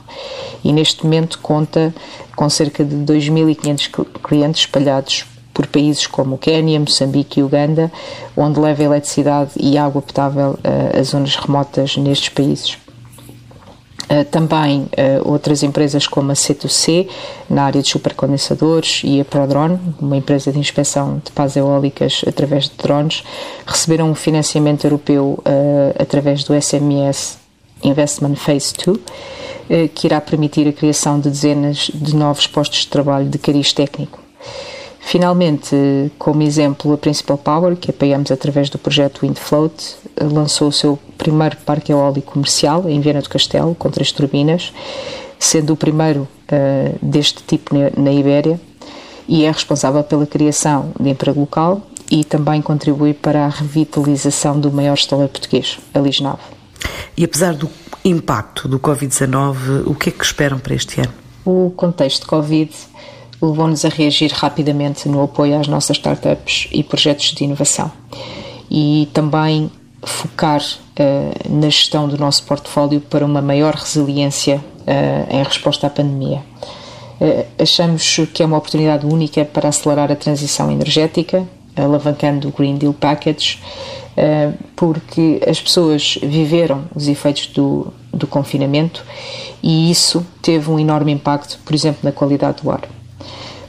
E 0.64 0.72
neste 0.72 1.04
momento 1.04 1.38
conta 1.40 1.94
com 2.34 2.48
cerca 2.48 2.84
de 2.84 2.96
2.500 2.96 4.06
clientes 4.22 4.62
espalhados 4.62 5.26
por 5.52 5.66
países 5.68 6.06
como 6.06 6.36
Quênia, 6.36 6.80
Moçambique 6.80 7.38
e 7.38 7.42
Uganda, 7.42 7.92
onde 8.36 8.58
leva 8.58 8.82
eletricidade 8.82 9.52
e 9.60 9.78
água 9.78 10.02
potável 10.02 10.58
a 10.98 11.02
zonas 11.02 11.36
remotas 11.36 11.96
nestes 11.96 12.30
países. 12.30 12.76
Uh, 14.04 14.22
também 14.30 14.82
uh, 14.82 14.88
outras 15.24 15.62
empresas 15.62 16.06
como 16.06 16.30
a 16.30 16.34
C2C, 16.34 17.08
na 17.48 17.64
área 17.64 17.80
de 17.80 17.88
supercondensadores, 17.88 19.00
e 19.02 19.18
a 19.18 19.24
Prodrone, 19.24 19.78
uma 19.98 20.16
empresa 20.16 20.52
de 20.52 20.58
inspeção 20.58 21.22
de 21.24 21.32
pás 21.32 21.56
eólicas 21.56 22.22
através 22.26 22.64
de 22.64 22.76
drones, 22.76 23.24
receberam 23.66 24.10
um 24.10 24.14
financiamento 24.14 24.84
europeu 24.84 25.42
através 25.98 26.44
do 26.44 26.60
SMS 26.60 27.38
Investment 27.82 28.34
Phase 28.36 28.74
2, 28.84 28.98
que 29.94 30.06
irá 30.06 30.20
permitir 30.20 30.68
a 30.68 30.72
criação 30.72 31.18
de 31.18 31.30
dezenas 31.30 31.90
de 31.92 32.14
novos 32.14 32.46
postos 32.46 32.80
de 32.80 32.88
trabalho 32.88 33.28
de 33.28 33.38
cariz 33.38 33.72
técnico. 33.72 34.20
Finalmente, 35.00 35.76
como 36.18 36.42
exemplo, 36.42 36.92
a 36.94 36.98
Principal 36.98 37.36
Power, 37.36 37.76
que 37.76 37.90
apoiamos 37.90 38.32
através 38.32 38.70
do 38.70 38.78
projeto 38.78 39.20
Windfloat, 39.20 39.96
lançou 40.18 40.68
o 40.68 40.72
seu 40.72 40.98
primeiro 41.18 41.58
parque 41.58 41.92
eólico 41.92 42.32
comercial 42.32 42.88
em 42.88 43.00
Viana 43.00 43.20
do 43.20 43.28
Castelo, 43.28 43.74
com 43.74 43.90
três 43.90 44.10
turbinas, 44.10 44.72
sendo 45.38 45.74
o 45.74 45.76
primeiro 45.76 46.26
uh, 46.50 46.98
deste 47.02 47.42
tipo 47.42 47.74
na 47.96 48.12
Ibéria, 48.12 48.58
e 49.28 49.44
é 49.44 49.50
responsável 49.50 50.02
pela 50.02 50.26
criação 50.26 50.90
de 50.98 51.10
emprego 51.10 51.40
local 51.40 51.82
e 52.10 52.24
também 52.24 52.62
contribui 52.62 53.12
para 53.12 53.44
a 53.44 53.48
revitalização 53.48 54.58
do 54.58 54.72
maior 54.72 54.94
estaleiro 54.94 55.30
português, 55.30 55.78
a 55.92 55.98
Lisnave. 55.98 56.42
E 57.16 57.24
apesar 57.24 57.54
do 57.54 57.68
impacto 58.04 58.68
do 58.68 58.78
Covid-19, 58.78 59.84
o 59.86 59.94
que 59.94 60.10
é 60.10 60.12
que 60.12 60.24
esperam 60.24 60.58
para 60.58 60.74
este 60.74 61.00
ano? 61.00 61.12
O 61.44 61.72
contexto 61.74 62.22
de 62.22 62.26
Covid 62.26 62.70
levou-nos 63.40 63.84
a 63.84 63.88
reagir 63.88 64.30
rapidamente 64.32 65.08
no 65.08 65.22
apoio 65.22 65.58
às 65.58 65.66
nossas 65.66 65.96
startups 65.96 66.68
e 66.70 66.82
projetos 66.82 67.32
de 67.32 67.44
inovação 67.44 67.90
e 68.70 69.08
também 69.12 69.70
focar 70.02 70.60
uh, 70.60 71.50
na 71.50 71.68
gestão 71.68 72.08
do 72.08 72.18
nosso 72.18 72.44
portfólio 72.44 73.00
para 73.00 73.24
uma 73.24 73.40
maior 73.40 73.74
resiliência 73.74 74.56
uh, 74.56 75.34
em 75.34 75.42
resposta 75.42 75.86
à 75.86 75.90
pandemia. 75.90 76.42
Uh, 77.20 77.46
achamos 77.58 78.20
que 78.32 78.42
é 78.42 78.46
uma 78.46 78.58
oportunidade 78.58 79.06
única 79.06 79.44
para 79.44 79.68
acelerar 79.68 80.10
a 80.10 80.16
transição 80.16 80.70
energética, 80.70 81.46
alavancando 81.76 82.48
o 82.48 82.52
Green 82.52 82.76
Deal 82.76 82.92
Package, 82.92 83.60
porque 84.76 85.40
as 85.46 85.60
pessoas 85.60 86.18
viveram 86.22 86.84
os 86.94 87.08
efeitos 87.08 87.48
do, 87.48 87.92
do 88.12 88.26
confinamento 88.26 89.04
e 89.62 89.90
isso 89.90 90.24
teve 90.40 90.70
um 90.70 90.78
enorme 90.78 91.12
impacto, 91.12 91.58
por 91.64 91.74
exemplo, 91.74 92.00
na 92.02 92.12
qualidade 92.12 92.62
do 92.62 92.70
ar 92.70 92.82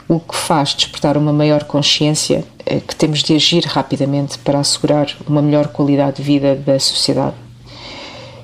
o 0.08 0.20
que 0.20 0.36
faz 0.36 0.76
despertar 0.76 1.18
uma 1.18 1.34
maior 1.34 1.64
consciência 1.64 2.44
é 2.66 2.80
que 2.80 2.96
temos 2.96 3.24
de 3.24 3.36
agir 3.36 3.66
rapidamente 3.66 4.38
para 4.40 4.60
assegurar 4.60 5.08
uma 5.28 5.42
melhor 5.42 5.68
qualidade 5.68 6.18
de 6.18 6.24
vida 6.24 6.56
da 6.56 6.80
sociedade. 6.80 7.36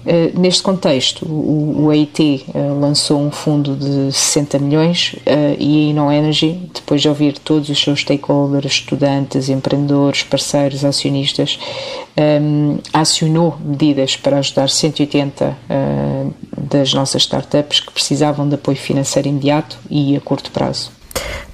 Eh, 0.05 0.31
neste 0.35 0.63
contexto, 0.63 1.25
o 1.25 1.91
EIT 1.91 2.45
eh, 2.53 2.59
lançou 2.79 3.21
um 3.21 3.29
fundo 3.29 3.75
de 3.75 4.11
60 4.11 4.59
milhões 4.59 5.15
eh, 5.25 5.55
e 5.59 5.87
a 5.87 5.89
Inno 5.91 6.11
Energy, 6.11 6.69
depois 6.73 7.01
de 7.01 7.09
ouvir 7.09 7.37
todos 7.37 7.69
os 7.69 7.79
seus 7.79 8.01
stakeholders, 8.01 8.73
estudantes, 8.73 9.49
empreendedores, 9.49 10.23
parceiros, 10.23 10.83
acionistas, 10.83 11.59
acionou 12.93 13.57
medidas 13.63 14.15
para 14.15 14.37
ajudar 14.37 14.69
180 14.69 15.57
das 16.57 16.93
nossas 16.93 17.23
startups 17.23 17.79
que 17.79 17.91
precisavam 17.91 18.47
de 18.47 18.55
apoio 18.55 18.77
financeiro 18.77 19.29
imediato 19.29 19.79
e 19.89 20.15
a 20.15 20.19
curto 20.19 20.51
prazo. 20.51 20.91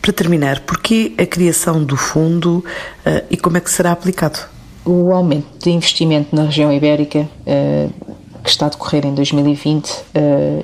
Para 0.02 0.14
terminar, 0.14 0.62
porquê 0.62 1.14
a 1.18 1.26
criação 1.26 1.84
do 1.84 1.98
fundo 1.98 2.64
uh, 3.06 3.26
e 3.30 3.36
como 3.36 3.58
é 3.58 3.60
que 3.60 3.70
será 3.70 3.92
aplicado? 3.92 4.40
O 4.86 5.12
aumento 5.12 5.48
de 5.62 5.70
investimento 5.70 6.34
na 6.34 6.46
região 6.46 6.72
ibérica 6.72 7.28
uh, 7.46 8.07
que 8.48 8.52
está 8.52 8.68
a 8.68 8.70
decorrer 8.70 9.06
em 9.06 9.14
2020, 9.14 9.90
uh, 9.90 10.04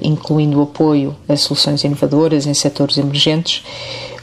incluindo 0.01 0.57
o 0.57 0.63
apoio 0.63 1.13
a 1.27 1.35
soluções 1.35 1.83
inovadoras 1.83 2.47
em 2.47 2.53
setores 2.53 2.97
emergentes, 2.97 3.61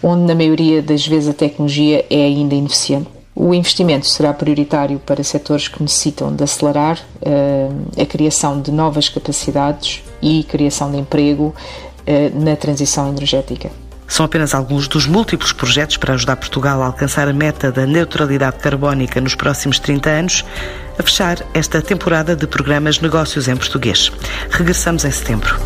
onde 0.02 0.22
na 0.22 0.34
maioria 0.34 0.80
das 0.80 1.06
vezes 1.06 1.28
a 1.28 1.34
tecnologia 1.34 2.06
é 2.08 2.24
ainda 2.24 2.54
ineficiente. 2.54 3.06
O 3.36 3.52
investimento 3.52 4.06
será 4.06 4.32
prioritário 4.32 4.98
para 4.98 5.22
setores 5.22 5.68
que 5.68 5.82
necessitam 5.82 6.34
de 6.34 6.42
acelerar 6.42 6.98
uh, 7.20 8.00
a 8.00 8.06
criação 8.06 8.58
de 8.62 8.72
novas 8.72 9.10
capacidades 9.10 10.02
e 10.22 10.42
criação 10.44 10.90
de 10.90 10.96
emprego 10.96 11.54
uh, 11.54 12.42
na 12.42 12.56
transição 12.56 13.10
energética. 13.10 13.70
São 14.10 14.26
apenas 14.26 14.54
alguns 14.54 14.88
dos 14.88 15.06
múltiplos 15.06 15.52
projetos 15.52 15.96
para 15.96 16.14
ajudar 16.14 16.34
Portugal 16.34 16.82
a 16.82 16.86
alcançar 16.86 17.28
a 17.28 17.32
meta 17.32 17.70
da 17.70 17.86
neutralidade 17.86 18.58
carbónica 18.58 19.20
nos 19.20 19.36
próximos 19.36 19.78
30 19.78 20.10
anos, 20.10 20.44
a 20.98 21.02
fechar 21.02 21.38
esta 21.54 21.80
temporada 21.80 22.34
de 22.34 22.46
programas 22.46 23.00
Negócios 23.00 23.46
em 23.46 23.56
Português. 23.56 24.10
Regressamos 24.50 25.04
em 25.04 25.12
setembro. 25.12 25.56